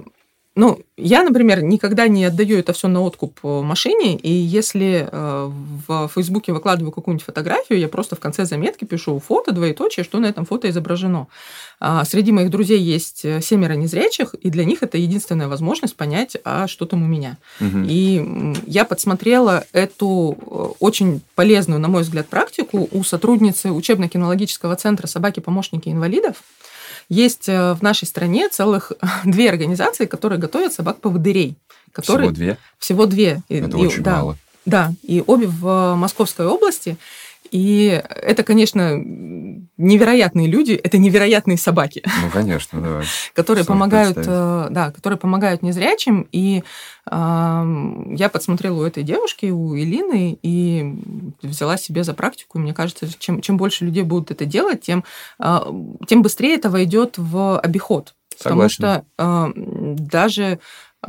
Ну, 0.56 0.80
я, 0.96 1.24
например, 1.24 1.62
никогда 1.62 2.06
не 2.06 2.24
отдаю 2.24 2.58
это 2.58 2.72
все 2.72 2.86
на 2.86 3.00
откуп 3.02 3.40
машине, 3.42 4.16
и 4.16 4.30
если 4.30 5.08
э, 5.10 5.50
в 5.88 6.08
Фейсбуке 6.14 6.52
выкладываю 6.52 6.92
какую-нибудь 6.92 7.26
фотографию, 7.26 7.80
я 7.80 7.88
просто 7.88 8.14
в 8.14 8.20
конце 8.20 8.44
заметки 8.44 8.84
пишу 8.84 9.18
фото, 9.18 9.52
двоеточие, 9.52 10.04
что 10.04 10.20
на 10.20 10.26
этом 10.26 10.46
фото 10.46 10.70
изображено. 10.70 11.26
А 11.80 12.04
среди 12.04 12.30
моих 12.30 12.50
друзей 12.50 12.78
есть 12.78 13.24
э, 13.24 13.40
семеро 13.40 13.72
незрячих, 13.72 14.34
и 14.34 14.48
для 14.48 14.64
них 14.64 14.84
это 14.84 14.96
единственная 14.96 15.48
возможность 15.48 15.96
понять, 15.96 16.36
а 16.44 16.68
что 16.68 16.86
там 16.86 17.02
у 17.02 17.06
меня. 17.06 17.36
Угу. 17.60 17.86
И 17.88 18.54
я 18.66 18.84
подсмотрела 18.84 19.64
эту 19.72 20.38
э, 20.40 20.66
очень 20.78 21.20
полезную, 21.34 21.80
на 21.80 21.88
мой 21.88 22.02
взгляд, 22.02 22.28
практику 22.28 22.88
у 22.92 23.02
сотрудницы 23.02 23.72
учебно-кинологического 23.72 24.76
центра 24.76 25.08
«Собаки-помощники 25.08 25.88
инвалидов», 25.88 26.36
есть 27.08 27.48
э, 27.48 27.74
в 27.74 27.82
нашей 27.82 28.06
стране 28.06 28.48
целых 28.48 28.92
две 29.24 29.48
организации, 29.48 30.06
которые 30.06 30.38
готовят 30.38 30.72
собак-поводырей. 30.72 31.56
Которые... 31.92 32.28
Всего 32.28 32.34
две? 32.34 32.58
Всего 32.78 33.06
две. 33.06 33.42
Это 33.48 33.76
и, 33.76 33.86
очень 33.86 34.02
да, 34.02 34.16
мало. 34.16 34.36
Да, 34.66 34.92
и 35.02 35.22
обе 35.26 35.46
в 35.46 35.94
Московской 35.94 36.46
области. 36.46 36.96
И 37.50 38.02
это, 38.08 38.42
конечно, 38.42 39.00
невероятные 39.76 40.46
люди, 40.46 40.72
это 40.72 40.98
невероятные 40.98 41.58
собаки. 41.58 42.02
Ну, 42.22 42.30
конечно, 42.30 42.80
да. 42.80 43.02
Которые 43.34 43.64
помогают, 43.64 44.16
э, 44.18 44.66
да, 44.70 44.90
которые 44.92 45.18
помогают 45.18 45.62
незрячим. 45.62 46.28
И 46.32 46.62
э, 47.10 47.12
я 47.12 48.28
подсмотрела 48.32 48.80
у 48.80 48.84
этой 48.84 49.02
девушки, 49.02 49.46
у 49.46 49.76
Элины, 49.76 50.38
и 50.42 50.94
взяла 51.42 51.76
себе 51.76 52.04
за 52.04 52.14
практику. 52.14 52.58
Мне 52.58 52.72
кажется, 52.72 53.08
чем, 53.18 53.40
чем 53.40 53.56
больше 53.56 53.84
людей 53.84 54.02
будут 54.02 54.30
это 54.30 54.44
делать, 54.44 54.82
тем, 54.82 55.04
э, 55.40 55.58
тем 56.06 56.22
быстрее 56.22 56.54
это 56.54 56.70
войдет 56.70 57.14
в 57.18 57.58
обиход. 57.58 58.14
Согласен. 58.36 58.44
Потому 58.44 58.68
что 58.68 59.04
э, 59.18 59.52
даже 59.96 60.58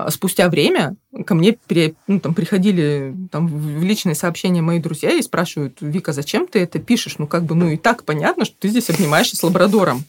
спустя 0.10 0.50
время 0.50 0.96
ко 1.26 1.36
мне 1.36 1.58
пере, 1.68 1.96
ну, 2.08 2.20
там, 2.20 2.34
приходили 2.34 3.16
там, 3.32 3.48
в 3.48 3.84
личные 3.84 4.16
сообщения 4.16 4.62
мои 4.62 4.80
друзья 4.80 5.12
и 5.12 5.22
спрашивают, 5.22 5.78
Вика, 5.82 6.14
зачем 6.14 6.48
ты 6.48 6.60
это 6.60 6.80
пишешь? 6.80 7.16
Ну, 7.18 7.28
как 7.28 7.44
бы, 7.44 7.56
ну, 7.56 7.70
и 7.70 7.78
так 7.78 8.04
понятно, 8.04 8.46
что 8.46 8.56
ты 8.60 8.68
здесь 8.70 8.90
обнимаешься 8.90 9.36
с 9.36 9.44
лабрадором. 9.44 10.04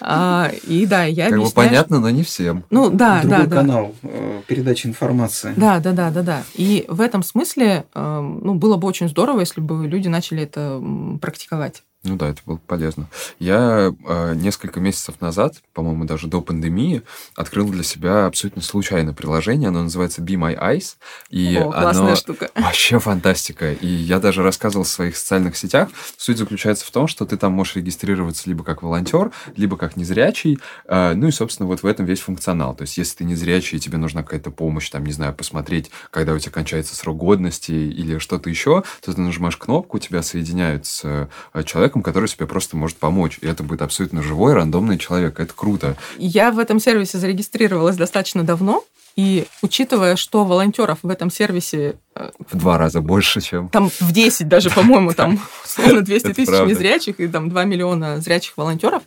А, 0.00 0.50
и 0.66 0.86
да, 0.86 1.04
я 1.04 1.28
Как 1.28 1.38
бы 1.38 1.50
понятно, 1.50 2.00
но 2.00 2.10
не 2.10 2.22
всем. 2.22 2.64
Ну, 2.70 2.90
да, 2.90 3.20
Другой 3.22 3.46
да, 3.46 3.56
канал 3.56 3.94
да. 4.02 4.08
Э, 4.10 4.40
передачи 4.46 4.86
информации. 4.86 5.52
Да, 5.56 5.78
да, 5.78 5.92
да, 5.92 6.10
да, 6.10 6.22
да. 6.22 6.42
И 6.54 6.84
в 6.88 7.00
этом 7.00 7.22
смысле, 7.22 7.84
э, 7.94 8.20
ну, 8.20 8.54
было 8.54 8.76
бы 8.76 8.88
очень 8.88 9.08
здорово, 9.08 9.40
если 9.40 9.60
бы 9.60 9.86
люди 9.86 10.08
начали 10.08 10.42
это 10.42 10.82
практиковать. 11.20 11.82
Ну 12.02 12.16
да, 12.16 12.30
это 12.30 12.40
было 12.46 12.56
полезно. 12.56 13.08
Я 13.38 13.92
э, 14.06 14.34
несколько 14.34 14.80
месяцев 14.80 15.20
назад, 15.20 15.56
по-моему, 15.74 16.06
даже 16.06 16.28
до 16.28 16.40
пандемии, 16.40 17.02
открыл 17.36 17.68
для 17.68 17.82
себя 17.82 18.24
абсолютно 18.24 18.62
случайное 18.62 19.12
приложение. 19.12 19.68
Оно 19.68 19.82
называется 19.82 20.22
Be 20.22 20.36
My 20.36 20.58
Eyes. 20.58 20.96
И 21.28 21.56
О, 21.56 21.70
классная 21.70 22.06
оно 22.06 22.16
штука. 22.16 22.48
Вообще 22.54 22.98
фантастика. 23.00 23.74
И 23.74 23.86
я 23.86 24.18
даже 24.18 24.42
рассказывал 24.42 24.84
в 24.84 24.88
своих 24.88 25.14
социальных 25.14 25.58
сетях. 25.58 25.90
Суть 26.16 26.38
заключается 26.38 26.86
в 26.86 26.90
том, 26.90 27.06
что 27.06 27.26
ты 27.26 27.36
там 27.36 27.52
можешь 27.52 27.76
регистрироваться 27.76 28.48
либо 28.48 28.64
как 28.64 28.82
волонтер, 28.82 29.30
либо 29.54 29.76
как 29.76 29.96
незрячий. 29.96 30.58
Э, 30.86 31.12
ну 31.14 31.28
и, 31.28 31.32
собственно, 31.32 31.66
вот 31.66 31.82
в 31.82 31.86
этом 31.86 32.06
весь 32.06 32.20
функционал. 32.20 32.74
То 32.74 32.82
есть, 32.82 32.96
если 32.96 33.18
ты 33.18 33.24
незрячий, 33.24 33.76
и 33.76 33.80
тебе 33.80 33.98
нужна 33.98 34.22
какая-то 34.22 34.50
помощь, 34.50 34.88
там, 34.88 35.04
не 35.04 35.12
знаю, 35.12 35.34
посмотреть, 35.34 35.90
когда 36.10 36.32
у 36.32 36.38
тебя 36.38 36.52
кончается 36.52 36.96
срок 36.96 37.18
годности 37.18 37.72
или 37.72 38.16
что-то 38.16 38.48
еще, 38.48 38.84
то 39.02 39.12
ты 39.12 39.20
нажимаешь 39.20 39.58
кнопку, 39.58 39.98
тебя 39.98 40.22
соединяют 40.22 40.86
с 40.86 41.02
э, 41.04 41.28
человеком, 41.64 41.89
человеком, 41.90 42.02
который 42.02 42.28
тебе 42.28 42.46
просто 42.46 42.76
может 42.76 42.96
помочь. 42.96 43.38
И 43.40 43.46
это 43.46 43.62
будет 43.62 43.82
абсолютно 43.82 44.22
живой, 44.22 44.54
рандомный 44.54 44.98
человек. 44.98 45.40
Это 45.40 45.52
круто. 45.54 45.96
Я 46.18 46.50
в 46.52 46.58
этом 46.58 46.78
сервисе 46.80 47.18
зарегистрировалась 47.18 47.96
достаточно 47.96 48.44
давно. 48.44 48.84
И 49.16 49.46
учитывая, 49.60 50.16
что 50.16 50.44
волонтеров 50.44 50.98
в 51.02 51.08
этом 51.08 51.30
сервисе 51.30 51.96
в 52.14 52.56
два 52.56 52.76
раза 52.76 53.00
больше, 53.00 53.40
чем... 53.40 53.68
Там 53.68 53.88
в 53.88 54.12
10 54.12 54.48
даже, 54.48 54.70
по-моему, 54.74 55.12
там 55.12 55.40
условно 55.64 56.00
200 56.02 56.34
тысяч 56.34 56.48
незрячих 56.66 57.20
и 57.20 57.28
там 57.28 57.48
2 57.48 57.64
миллиона 57.64 58.20
зрячих 58.20 58.56
волонтеров. 58.56 59.02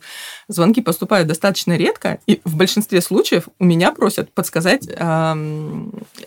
Звонки 0.48 0.80
поступают 0.80 1.28
достаточно 1.28 1.76
редко, 1.76 2.18
и 2.26 2.40
в 2.44 2.56
большинстве 2.56 3.00
случаев 3.00 3.44
у 3.58 3.64
меня 3.64 3.92
просят 3.92 4.32
подсказать 4.32 4.84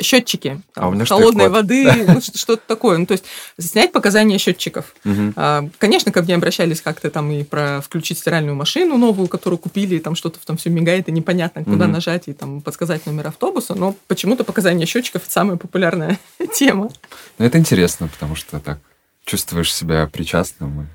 счетчики 0.02 0.62
а 0.76 1.06
холодной 1.06 1.50
воды, 1.50 1.88
что-то 2.36 2.62
такое. 2.68 2.98
Ну, 2.98 3.06
то 3.06 3.13
есть 3.13 3.26
снять 3.60 3.92
показания 3.92 4.38
счетчиков. 4.38 4.94
А, 5.36 5.68
конечно, 5.80 6.12
ко 6.12 6.22
мне 6.22 6.36
обращались 6.36 6.82
как-то 6.82 7.10
там 7.10 7.32
и 7.32 7.44
про 7.44 7.82
включить 7.82 8.20
стиральную 8.20 8.56
машину 8.56 8.98
новую, 8.98 9.28
которую 9.28 9.58
купили, 9.58 9.96
и 9.96 10.00
там 10.00 10.16
что-то 10.16 10.40
там 10.46 10.58
все 10.58 10.70
мигает, 10.70 11.10
и 11.10 11.12
непонятно, 11.12 11.63
куда 11.63 11.88
нажать, 11.88 12.28
и 12.28 12.34
там 12.34 12.62
подсказать 12.62 13.06
номер 13.06 13.28
автобуса, 13.28 13.74
но 13.74 13.96
почему-то 14.08 14.44
показания 14.44 14.86
счетчиков– 14.86 15.24
это 15.24 15.32
самая 15.32 15.58
популярная 15.58 16.20
тема 16.54 16.66
тема. 16.67 16.89
Ну, 17.38 17.45
это 17.45 17.58
интересно, 17.58 18.08
потому 18.08 18.36
что 18.36 18.60
так 18.60 18.80
чувствуешь 19.25 19.73
себя 19.73 20.08
причастным 20.08 20.82
и 20.82 20.86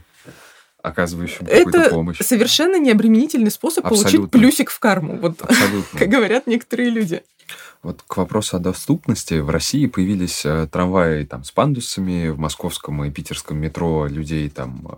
оказывающим 0.83 1.47
какую-то 1.47 1.91
помощь. 1.91 2.17
Это 2.17 2.29
совершенно 2.29 2.79
необременительный 2.79 3.51
способ 3.51 3.87
Абсолютно. 3.87 4.29
получить 4.29 4.31
плюсик 4.31 4.71
в 4.71 4.79
карму. 4.79 5.17
Вот, 5.17 5.41
Абсолютно. 5.41 5.99
как 5.99 6.09
говорят 6.09 6.47
некоторые 6.47 6.91
люди. 6.91 7.23
Вот 7.83 8.03
к 8.07 8.17
вопросу 8.17 8.57
о 8.57 8.61
доступности. 8.61 9.35
В 9.35 9.51
России 9.51 9.87
появились 9.87 10.45
э, 10.45 10.69
трамваи 10.71 11.25
там, 11.25 11.43
с 11.43 11.51
пандусами, 11.51 12.29
в 12.29 12.39
московском 12.39 13.05
и 13.05 13.11
питерском 13.11 13.59
метро 13.59 14.07
людей 14.07 14.49
там, 14.49 14.89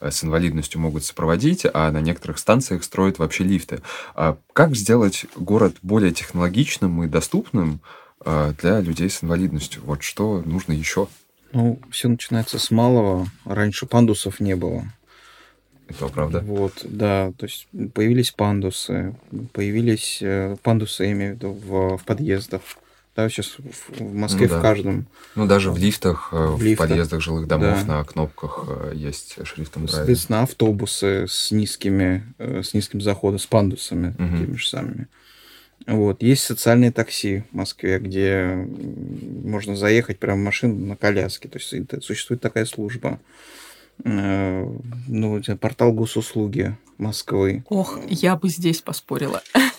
э, 0.00 0.10
с 0.10 0.24
инвалидностью 0.24 0.80
могут 0.80 1.04
сопроводить, 1.04 1.64
а 1.72 1.90
на 1.92 2.00
некоторых 2.00 2.38
станциях 2.38 2.82
строят 2.82 3.18
вообще 3.18 3.44
лифты. 3.44 3.80
А 4.16 4.36
как 4.52 4.74
сделать 4.74 5.26
город 5.36 5.76
более 5.82 6.12
технологичным 6.12 7.04
и 7.04 7.06
доступным, 7.06 7.80
для 8.24 8.80
людей 8.80 9.08
с 9.08 9.22
инвалидностью. 9.22 9.82
Вот 9.84 10.02
что 10.02 10.42
нужно 10.44 10.72
еще? 10.72 11.08
Ну, 11.52 11.78
все 11.90 12.08
начинается 12.08 12.58
с 12.58 12.70
малого. 12.70 13.26
Раньше 13.44 13.86
пандусов 13.86 14.40
не 14.40 14.56
было. 14.56 14.84
Это 15.88 16.08
правда. 16.08 16.40
Вот, 16.40 16.80
да, 16.84 17.32
то 17.36 17.46
есть 17.46 17.68
появились 17.94 18.32
пандусы, 18.32 19.14
появились 19.52 20.18
э, 20.20 20.56
пандусы, 20.62 21.04
я 21.04 21.12
имею 21.12 21.34
в 21.34 21.36
виду, 21.36 21.52
в, 21.52 21.98
в 21.98 22.04
подъездах. 22.04 22.60
Да, 23.14 23.28
сейчас 23.30 23.56
в 23.56 24.02
Москве 24.02 24.46
ну, 24.46 24.52
да. 24.52 24.58
в 24.58 24.62
каждом. 24.62 25.06
Ну, 25.36 25.46
даже 25.46 25.70
в 25.70 25.78
лифтах, 25.78 26.30
э, 26.32 26.36
в, 26.36 26.56
в 26.56 26.62
лифтах. 26.62 26.88
подъездах 26.88 27.20
жилых 27.22 27.46
домов 27.46 27.78
да. 27.86 27.98
на 27.98 28.04
кнопках 28.04 28.64
э, 28.66 28.92
есть 28.96 29.38
шрифтом 29.46 29.84
Брайля. 29.84 29.96
Соответственно, 29.96 30.42
автобусы 30.42 31.26
с 31.28 31.52
низкими, 31.52 32.24
с 32.38 32.74
низким 32.74 33.00
заходом, 33.00 33.38
с 33.38 33.46
пандусами, 33.46 34.08
угу. 34.08 34.44
теми 34.44 34.56
же 34.56 34.68
самыми. 34.68 35.06
Вот. 35.86 36.22
Есть 36.22 36.42
социальные 36.42 36.90
такси 36.90 37.44
в 37.50 37.56
Москве, 37.56 37.98
где 37.98 38.66
можно 39.44 39.76
заехать 39.76 40.18
прямо 40.18 40.40
в 40.40 40.44
машину 40.44 40.86
на 40.86 40.96
коляске. 40.96 41.48
То 41.48 41.58
есть 41.58 42.04
существует 42.04 42.40
такая 42.40 42.64
служба. 42.64 43.20
Э, 44.04 44.68
ну, 45.06 45.42
портал 45.60 45.92
госуслуги 45.92 46.76
Москвы. 46.98 47.64
Ох, 47.68 47.98
я 48.08 48.36
бы 48.36 48.48
здесь 48.48 48.80
поспорила. 48.80 49.42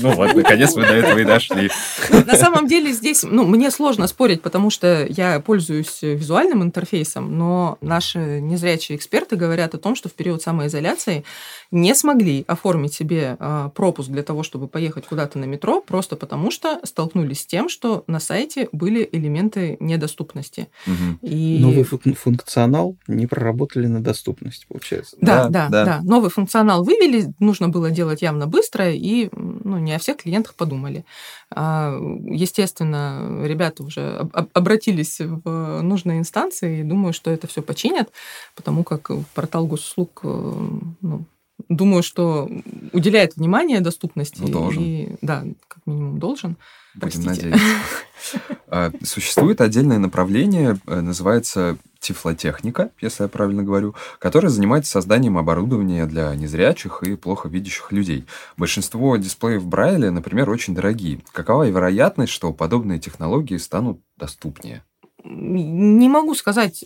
Ну 0.00 0.14
вот, 0.14 0.34
наконец 0.34 0.74
мы 0.76 0.82
до 0.82 0.94
этого 0.94 1.18
и 1.18 1.24
дошли. 1.24 1.70
На 2.10 2.36
самом 2.36 2.66
деле 2.66 2.92
здесь, 2.92 3.22
ну, 3.22 3.44
мне 3.44 3.70
сложно 3.70 4.06
спорить, 4.06 4.42
потому 4.42 4.70
что 4.70 5.06
я 5.08 5.40
пользуюсь 5.40 6.02
визуальным 6.02 6.62
интерфейсом, 6.62 7.36
но 7.36 7.78
наши 7.80 8.40
незрячие 8.40 8.96
эксперты 8.96 9.36
говорят 9.36 9.74
о 9.74 9.78
том, 9.78 9.94
что 9.94 10.08
в 10.08 10.12
период 10.12 10.42
самоизоляции 10.42 11.24
не 11.70 11.94
смогли 11.94 12.44
оформить 12.46 12.94
себе 12.94 13.36
а, 13.38 13.70
пропуск 13.70 14.10
для 14.10 14.22
того, 14.22 14.42
чтобы 14.42 14.68
поехать 14.68 15.06
куда-то 15.06 15.38
на 15.38 15.44
метро, 15.44 15.80
просто 15.80 16.16
потому 16.16 16.50
что 16.50 16.80
столкнулись 16.84 17.40
с 17.40 17.46
тем, 17.46 17.68
что 17.68 18.04
на 18.06 18.20
сайте 18.20 18.68
были 18.72 19.08
элементы 19.10 19.76
недоступности. 19.80 20.68
Угу. 20.86 21.18
И... 21.22 21.58
Новый 21.60 21.84
функционал 21.84 22.96
не 23.08 23.26
проработали 23.26 23.86
на 23.86 24.02
доступность, 24.02 24.66
получается. 24.68 25.16
Да, 25.20 25.48
да, 25.48 25.68
да, 25.68 25.84
да. 25.84 26.00
Новый 26.02 26.30
функционал 26.30 26.84
вывели, 26.84 27.32
нужно 27.40 27.68
было 27.68 27.90
делать 27.90 28.22
явно 28.22 28.46
быстро, 28.46 28.92
и 28.92 29.28
ну, 29.32 29.78
не 29.86 29.94
о 29.94 29.98
всех 29.98 30.18
клиентах 30.18 30.54
подумали. 30.54 31.04
А, 31.50 31.98
естественно, 32.24 33.42
ребята 33.44 33.82
уже 33.82 34.28
обратились 34.52 35.20
в 35.20 35.80
нужные 35.82 36.18
инстанции 36.18 36.80
и 36.80 36.84
думаю, 36.84 37.14
что 37.14 37.30
это 37.30 37.46
все 37.46 37.62
починят, 37.62 38.10
потому 38.54 38.84
как 38.84 39.10
портал 39.34 39.66
госуслуг 39.66 40.20
э, 40.24 40.52
ну, 41.00 41.24
думаю, 41.68 42.02
что 42.02 42.48
уделяет 42.92 43.36
внимание 43.36 43.80
доступности. 43.80 44.40
Ну, 44.40 44.48
должен. 44.48 44.82
И, 44.82 45.08
да, 45.22 45.44
как 45.68 45.86
минимум 45.86 46.18
должен. 46.18 46.56
Будем 46.94 47.22
Простите. 47.22 47.28
надеяться. 47.28 47.66
А, 48.68 48.90
существует 49.04 49.60
отдельное 49.60 49.98
направление, 49.98 50.80
э, 50.86 51.00
называется 51.00 51.78
тифлотехника, 52.06 52.90
если 53.00 53.24
я 53.24 53.28
правильно 53.28 53.62
говорю, 53.62 53.94
которая 54.18 54.50
занимается 54.50 54.92
созданием 54.92 55.38
оборудования 55.38 56.06
для 56.06 56.34
незрячих 56.34 57.02
и 57.02 57.16
плохо 57.16 57.48
видящих 57.48 57.92
людей. 57.92 58.26
Большинство 58.56 59.16
дисплеев 59.16 59.64
Брайля, 59.66 60.10
например, 60.10 60.50
очень 60.50 60.74
дорогие. 60.74 61.20
Какова 61.32 61.68
вероятность, 61.68 62.32
что 62.32 62.52
подобные 62.52 62.98
технологии 62.98 63.56
станут 63.56 64.00
доступнее? 64.16 64.82
Не 65.24 66.08
могу 66.08 66.34
сказать 66.34 66.84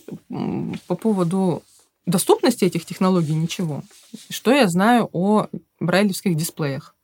по 0.87 0.95
поводу 0.95 1.61
доступности 2.05 2.65
этих 2.65 2.85
технологий 2.85 3.35
ничего. 3.35 3.83
Что 4.29 4.51
я 4.51 4.67
знаю 4.67 5.09
о 5.11 5.47
брайлевских 5.79 6.35
дисплеях? 6.35 6.95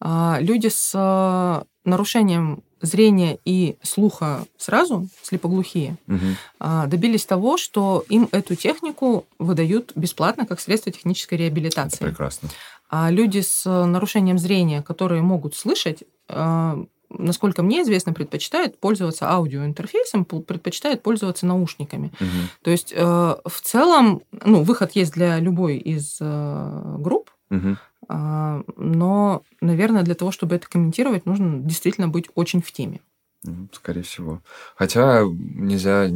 А, 0.00 0.38
люди 0.40 0.68
с 0.68 1.64
нарушением 1.84 2.62
зрения 2.84 3.38
и 3.44 3.76
слуха 3.82 4.44
сразу, 4.56 5.08
слепоглухие, 5.22 5.96
Мгм. 6.06 6.36
добились 6.86 7.24
того, 7.26 7.56
что 7.56 8.04
им 8.08 8.28
эту 8.32 8.54
технику 8.54 9.26
выдают 9.38 9.92
бесплатно 9.94 10.46
как 10.46 10.60
средство 10.60 10.92
технической 10.92 11.36
Это 11.38 11.44
реабилитации. 11.44 12.04
прекрасно. 12.04 12.48
А 12.90 13.10
люди 13.10 13.40
с 13.40 13.64
нарушением 13.86 14.38
зрения, 14.38 14.82
которые 14.82 15.22
могут 15.22 15.54
слышать, 15.54 16.04
а, 16.28 16.78
насколько 17.10 17.62
мне 17.62 17.82
известно, 17.82 18.12
предпочитают 18.12 18.78
пользоваться 18.78 19.30
аудиоинтерфейсом, 19.30 20.24
предпочитают 20.24 21.02
пользоваться 21.02 21.46
наушниками. 21.46 22.12
Мгм. 22.20 22.48
То 22.62 22.70
есть 22.70 22.92
э, 22.94 23.02
в 23.04 23.60
целом, 23.62 24.22
ну, 24.44 24.62
выход 24.62 24.92
есть 24.92 25.12
для 25.12 25.38
любой 25.38 25.76
из 25.78 26.18
э, 26.20 26.96
групп, 26.98 27.30
Мгм. 27.50 27.78
А, 28.16 28.62
но, 28.76 29.42
наверное, 29.60 30.04
для 30.04 30.14
того, 30.14 30.30
чтобы 30.30 30.54
это 30.54 30.68
комментировать, 30.68 31.26
нужно 31.26 31.58
действительно 31.58 32.06
быть 32.06 32.28
очень 32.36 32.62
в 32.62 32.70
теме. 32.70 33.00
Скорее 33.72 34.02
всего. 34.02 34.40
Хотя 34.74 35.22
нельзя 35.22 36.08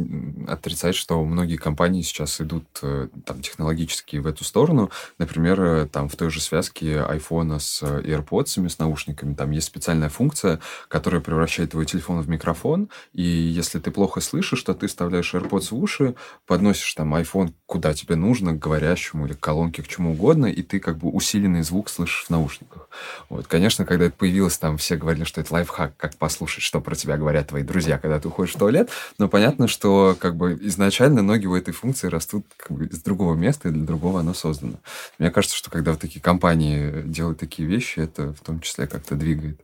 отрицать, 0.47 0.95
что 0.95 1.23
многие 1.23 1.57
компании 1.57 2.01
сейчас 2.01 2.41
идут 2.41 2.65
э, 2.81 3.07
там, 3.23 3.41
технологически 3.41 4.17
в 4.17 4.25
эту 4.25 4.43
сторону. 4.43 4.89
Например, 5.19 5.61
э, 5.61 5.85
там 5.85 6.09
в 6.09 6.15
той 6.15 6.31
же 6.31 6.41
связке 6.41 7.01
айфона 7.01 7.59
с 7.59 7.83
э, 7.83 8.01
AirPods, 8.01 8.67
с 8.67 8.79
наушниками, 8.79 9.35
там 9.35 9.51
есть 9.51 9.67
специальная 9.67 10.09
функция, 10.09 10.59
которая 10.87 11.21
превращает 11.21 11.71
твой 11.71 11.85
телефон 11.85 12.21
в 12.21 12.29
микрофон, 12.29 12.89
и 13.13 13.21
если 13.21 13.77
ты 13.77 13.91
плохо 13.91 14.21
слышишь, 14.21 14.63
то 14.63 14.73
ты 14.73 14.87
вставляешь 14.87 15.33
AirPods 15.33 15.69
в 15.69 15.75
уши, 15.75 16.15
подносишь 16.47 16.93
там 16.95 17.13
iPhone 17.13 17.53
куда 17.67 17.93
тебе 17.93 18.15
нужно, 18.15 18.53
к 18.53 18.59
говорящему 18.59 19.27
или 19.27 19.33
к 19.33 19.39
колонке, 19.39 19.83
к 19.83 19.87
чему 19.87 20.13
угодно, 20.13 20.47
и 20.47 20.63
ты 20.63 20.79
как 20.79 20.97
бы 20.97 21.09
усиленный 21.09 21.61
звук 21.61 21.89
слышишь 21.89 22.25
в 22.25 22.29
наушниках. 22.31 22.89
Вот, 23.29 23.45
конечно, 23.45 23.85
когда 23.85 24.05
это 24.05 24.15
появилось, 24.17 24.57
там 24.57 24.77
все 24.77 24.95
говорили, 24.95 25.25
что 25.25 25.41
это 25.41 25.53
лайфхак, 25.53 25.95
как 25.95 26.15
послушать, 26.15 26.63
что 26.63 26.81
про 26.81 26.95
тебя 26.95 27.18
говорят 27.19 27.47
твои 27.47 27.63
друзья, 27.63 27.97
когда 27.99 28.19
ты 28.19 28.27
уходишь 28.27 28.55
в 28.55 28.57
туалет. 28.57 28.89
Но 29.17 29.27
понятно, 29.27 29.67
что 29.67 30.15
как 30.19 30.35
бы 30.35 30.57
изначально 30.61 31.21
ноги 31.21 31.45
у 31.45 31.55
этой 31.55 31.73
функции 31.73 32.07
растут 32.07 32.45
как 32.57 32.75
бы 32.75 32.85
из 32.87 33.01
другого 33.03 33.35
места, 33.35 33.69
и 33.69 33.71
для 33.71 33.83
другого 33.85 34.21
оно 34.21 34.33
создано. 34.33 34.75
Мне 35.19 35.29
кажется, 35.29 35.55
что 35.55 35.69
когда 35.69 35.91
вот 35.91 36.01
такие 36.01 36.21
компании 36.21 37.03
делают 37.03 37.39
такие 37.39 37.67
вещи, 37.67 37.99
это 37.99 38.33
в 38.33 38.39
том 38.39 38.61
числе 38.61 38.87
как-то 38.87 39.15
двигает 39.15 39.59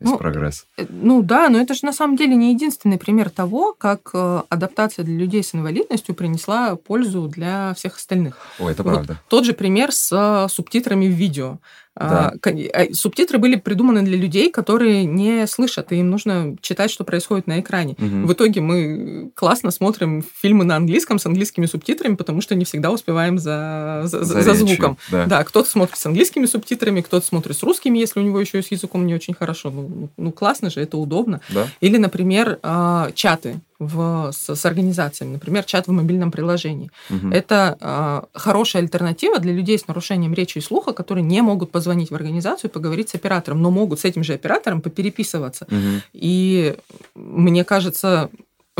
весь 0.00 0.10
Ну, 0.10 0.18
прогресс. 0.18 0.66
Э, 0.76 0.86
Ну 0.88 1.22
да, 1.22 1.48
но 1.48 1.60
это 1.60 1.74
же 1.74 1.84
на 1.84 1.92
самом 1.92 2.16
деле 2.16 2.34
не 2.34 2.52
единственный 2.52 2.98
пример 2.98 3.30
того, 3.30 3.74
как 3.74 4.10
э, 4.14 4.42
адаптация 4.48 5.04
для 5.04 5.16
людей 5.16 5.42
с 5.42 5.54
инвалидностью 5.54 6.14
принесла 6.14 6.76
пользу 6.76 7.28
для 7.28 7.74
всех 7.74 7.96
остальных. 7.96 8.38
Ой, 8.58 8.72
это 8.72 8.82
Вот 8.82 8.94
правда. 8.94 9.20
Тот 9.28 9.44
же 9.44 9.52
пример 9.52 9.92
с 9.92 10.10
э, 10.12 10.48
субтитрами 10.48 11.06
в 11.06 11.12
видео. 11.12 11.58
А, 11.96 12.32
кон- 12.40 12.58
а, 12.72 12.86
Субтитры 12.92 13.38
были 13.38 13.56
придуманы 13.56 14.02
для 14.02 14.16
людей, 14.16 14.50
которые 14.50 15.04
не 15.04 15.46
слышат, 15.46 15.92
и 15.92 15.96
им 15.96 16.10
нужно 16.10 16.56
читать, 16.60 16.90
что 16.90 17.04
происходит 17.04 17.46
на 17.46 17.60
экране. 17.60 17.96
Мгм. 17.98 18.26
В 18.26 18.32
итоге 18.32 18.60
мы 18.60 19.30
классно 19.34 19.70
смотрим 19.70 20.22
фильмы 20.40 20.64
на 20.64 20.76
английском 20.76 21.18
с 21.18 21.26
английскими 21.26 21.66
субтитрами, 21.66 22.14
потому 22.14 22.40
что 22.40 22.54
не 22.54 22.64
всегда 22.64 22.90
успеваем 22.90 23.38
за, 23.38 24.02
за, 24.04 24.24
за 24.24 24.38
речью, 24.38 24.54
звуком. 24.54 24.98
Да. 25.10 25.26
Да, 25.26 25.44
кто-то 25.44 25.68
смотрит 25.68 25.98
с 25.98 26.06
английскими 26.06 26.46
субтитрами, 26.46 27.00
кто-то 27.00 27.26
смотрит 27.26 27.56
с 27.56 27.62
русскими, 27.62 27.98
если 27.98 28.20
у 28.20 28.22
него 28.22 28.40
еще 28.40 28.60
и 28.60 28.62
с 28.62 28.70
языком 28.70 29.06
не 29.06 29.14
очень 29.14 29.34
хорошо. 29.34 29.70
Ну, 29.70 29.88
ну, 29.88 30.08
ну, 30.16 30.32
классно 30.32 30.70
же, 30.70 30.80
это 30.80 30.96
удобно. 30.96 31.40
Да. 31.50 31.66
Или, 31.80 31.96
например, 31.96 32.58
а, 32.62 33.10
чаты 33.14 33.60
в, 33.80 34.30
с, 34.32 34.54
с 34.54 34.66
организациями, 34.66 35.32
например, 35.32 35.64
чат 35.64 35.88
в 35.88 35.90
мобильном 35.90 36.30
приложении. 36.30 36.90
Мгм. 37.08 37.32
Это 37.32 37.76
а, 37.80 38.24
хорошая 38.34 38.82
альтернатива 38.82 39.38
для 39.38 39.52
людей 39.52 39.78
с 39.78 39.88
нарушением 39.88 40.34
речи 40.34 40.58
и 40.58 40.60
слуха, 40.60 40.92
которые 40.92 41.24
не 41.24 41.40
могут 41.40 41.72
позвонить 41.72 42.10
в 42.10 42.14
организацию 42.14 42.70
и 42.70 42.72
поговорить 42.72 43.08
с 43.08 43.14
оператором, 43.14 43.62
но 43.62 43.70
могут 43.70 43.98
с 43.98 44.04
этим 44.04 44.22
же 44.22 44.34
оператором 44.34 44.82
попереписываться. 44.82 45.66
Мгм. 45.70 46.02
И 46.12 46.76
мне 47.14 47.64
кажется, 47.64 48.30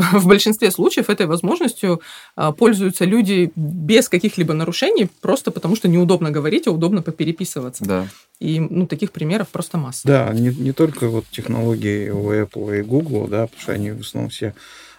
в 0.13 0.27
большинстве 0.27 0.71
случаев 0.71 1.09
этой 1.09 1.25
возможностью 1.25 2.01
а, 2.35 2.51
пользуются 2.51 3.05
люди 3.05 3.51
без 3.55 4.07
каких-либо 4.07 4.53
нарушений, 4.53 5.09
просто 5.21 5.51
потому 5.51 5.75
что 5.75 5.87
неудобно 5.87 6.31
говорить, 6.31 6.67
а 6.67 6.71
удобно 6.71 7.01
попереписываться. 7.01 7.83
Да. 7.85 8.07
И 8.39 8.59
ну, 8.59 8.87
таких 8.87 9.11
примеров 9.11 9.49
просто 9.49 9.77
масса. 9.77 10.07
Да, 10.07 10.29
не, 10.33 10.49
не 10.49 10.71
только 10.73 11.07
вот 11.07 11.25
технологии 11.31 12.09
у 12.09 12.31
Apple 12.31 12.79
и 12.79 12.81
Google, 12.81 13.27
да, 13.27 13.47
потому 13.47 13.61
что 13.61 13.71
они 13.73 13.91
в 13.91 14.01
основном 14.01 14.29
все 14.29 14.53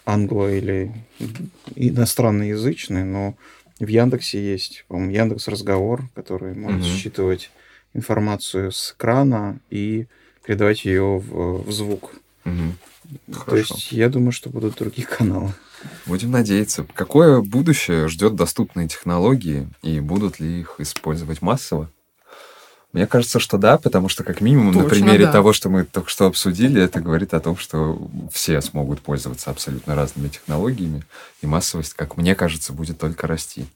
англо- 0.05 0.49
или 0.57 0.93
иностранноязычные, 1.77 3.05
но 3.05 3.35
в 3.79 3.87
Яндексе 3.87 4.41
есть, 4.43 4.85
по-моему, 4.89 5.13
Яндекс 5.13 5.49
Разговор, 5.49 6.09
который 6.15 6.55
может 6.55 6.81
Мгм. 6.83 6.89
считывать 6.91 7.51
информацию 7.95 8.73
с 8.73 8.95
экрана 8.97 9.59
и 9.71 10.07
передавать 10.45 10.85
ее 10.85 11.19
в, 11.19 11.65
в 11.65 11.73
звук. 11.73 12.15
Мгм. 12.45 12.77
То 13.33 13.41
Хорошо. 13.41 13.75
есть 13.75 13.93
я 13.93 14.09
думаю, 14.09 14.33
что 14.33 14.51
будут 14.51 14.77
другие 14.77 15.07
каналы. 15.07 15.53
Будем 16.07 16.31
надеяться. 16.31 16.87
Какое 16.95 17.41
будущее 17.41 18.09
ждет 18.09 18.37
доступные 18.37 18.89
технологии 18.89 19.69
и 19.83 20.01
будут 20.01 20.39
ли 20.41 20.61
их 20.61 20.77
использовать 20.79 21.43
массово? 21.43 21.91
Мне 22.93 23.07
кажется, 23.07 23.39
что 23.39 23.57
да, 23.57 23.79
потому 23.79 24.09
что 24.09 24.23
как 24.23 24.43
минимум 24.43 24.67
на 24.67 24.83
Точно 24.83 24.91
примере 24.91 25.25
да. 25.25 25.33
того, 25.33 25.55
что 25.55 25.71
мы 25.71 25.85
только 25.85 26.11
что 26.11 26.27
обсудили, 26.27 26.83
это 26.83 27.01
говорит 27.01 27.33
о 27.33 27.41
том, 27.41 27.57
что 27.57 27.99
все 28.31 28.61
смогут 28.61 29.01
пользоваться 29.01 29.51
абсолютно 29.51 29.95
разными 29.95 30.29
технологиями, 30.29 31.03
и 31.41 31.47
массовость, 31.47 31.95
как 31.95 32.19
мне 32.19 32.35
кажется, 32.35 32.75
будет 32.75 32.99
только 32.99 33.27
расти. 33.27 33.67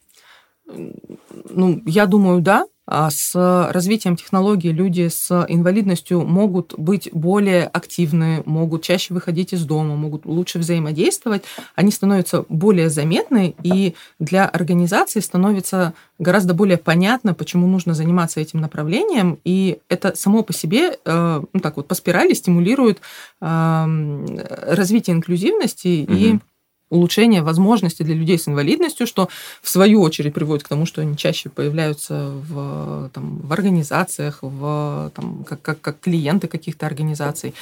Ну, 0.68 1.82
я 1.86 2.06
думаю, 2.06 2.40
да. 2.40 2.66
А 2.88 3.10
с 3.10 3.34
развитием 3.72 4.14
технологий 4.14 4.70
люди 4.70 5.08
с 5.08 5.44
инвалидностью 5.48 6.22
могут 6.22 6.74
быть 6.78 7.08
более 7.12 7.64
активны, 7.64 8.44
могут 8.46 8.84
чаще 8.84 9.12
выходить 9.12 9.52
из 9.52 9.64
дома, 9.64 9.96
могут 9.96 10.24
лучше 10.24 10.60
взаимодействовать. 10.60 11.42
Они 11.74 11.90
становятся 11.90 12.44
более 12.48 12.88
заметны, 12.88 13.56
и 13.64 13.96
для 14.20 14.46
организации 14.46 15.18
становится 15.18 15.94
гораздо 16.20 16.54
более 16.54 16.78
понятно, 16.78 17.34
почему 17.34 17.66
нужно 17.66 17.92
заниматься 17.92 18.38
этим 18.38 18.60
направлением. 18.60 19.40
И 19.44 19.78
это 19.88 20.14
само 20.14 20.44
по 20.44 20.52
себе, 20.52 20.98
э, 21.04 21.42
ну 21.52 21.60
так 21.60 21.76
вот, 21.76 21.88
по 21.88 21.96
спирали 21.96 22.34
стимулирует 22.34 23.00
эм, 23.40 24.26
развитие 24.48 25.16
инклюзивности 25.16 25.88
и 25.88 26.32
Мгм. 26.34 26.42
Улучшение 26.90 27.42
возможностей 27.42 28.04
для 28.04 28.14
людей 28.14 28.38
с 28.38 28.48
инвалидностью, 28.48 29.06
что 29.06 29.28
в 29.62 29.68
свою 29.68 30.02
очередь 30.02 30.34
приводит 30.34 30.64
к 30.64 30.68
тому, 30.68 30.86
что 30.86 31.00
они 31.02 31.16
чаще 31.16 31.48
появляются 31.48 32.30
в, 32.48 33.10
там, 33.12 33.38
в 33.38 33.52
организациях, 33.52 34.38
в, 34.42 35.10
там, 35.14 35.44
как, 35.44 35.62
как, 35.62 35.80
как 35.80 36.00
клиенты 36.00 36.48
каких-то 36.48 36.86
организаций. 36.86 37.54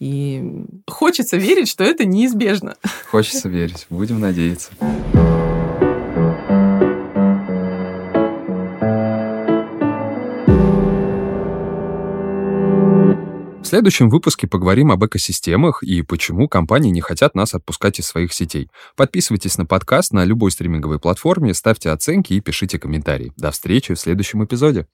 И 0.00 0.64
хочется 0.88 1.36
верить, 1.36 1.68
что 1.68 1.84
это 1.84 2.04
неизбежно. 2.04 2.76
Хочется 3.08 3.48
верить. 3.48 3.86
Будем 3.88 4.18
надеяться. 4.18 4.70
Следующем 13.72 14.10
выпуске 14.10 14.46
поговорим 14.46 14.90
об 14.92 15.02
экосистемах 15.02 15.82
и 15.82 16.02
почему 16.02 16.46
компании 16.46 16.90
не 16.90 17.00
хотят 17.00 17.34
нас 17.34 17.54
отпускать 17.54 17.98
из 17.98 18.06
своих 18.06 18.34
сетей. 18.34 18.68
Подписывайтесь 18.96 19.56
на 19.56 19.64
подкаст 19.64 20.12
на 20.12 20.26
любой 20.26 20.50
стриминговой 20.50 20.98
платформе, 20.98 21.54
ставьте 21.54 21.88
оценки 21.88 22.34
и 22.34 22.40
пишите 22.42 22.78
комментарии. 22.78 23.32
До 23.38 23.50
встречи 23.50 23.94
в 23.94 23.98
следующем 23.98 24.44
эпизоде. 24.44 24.86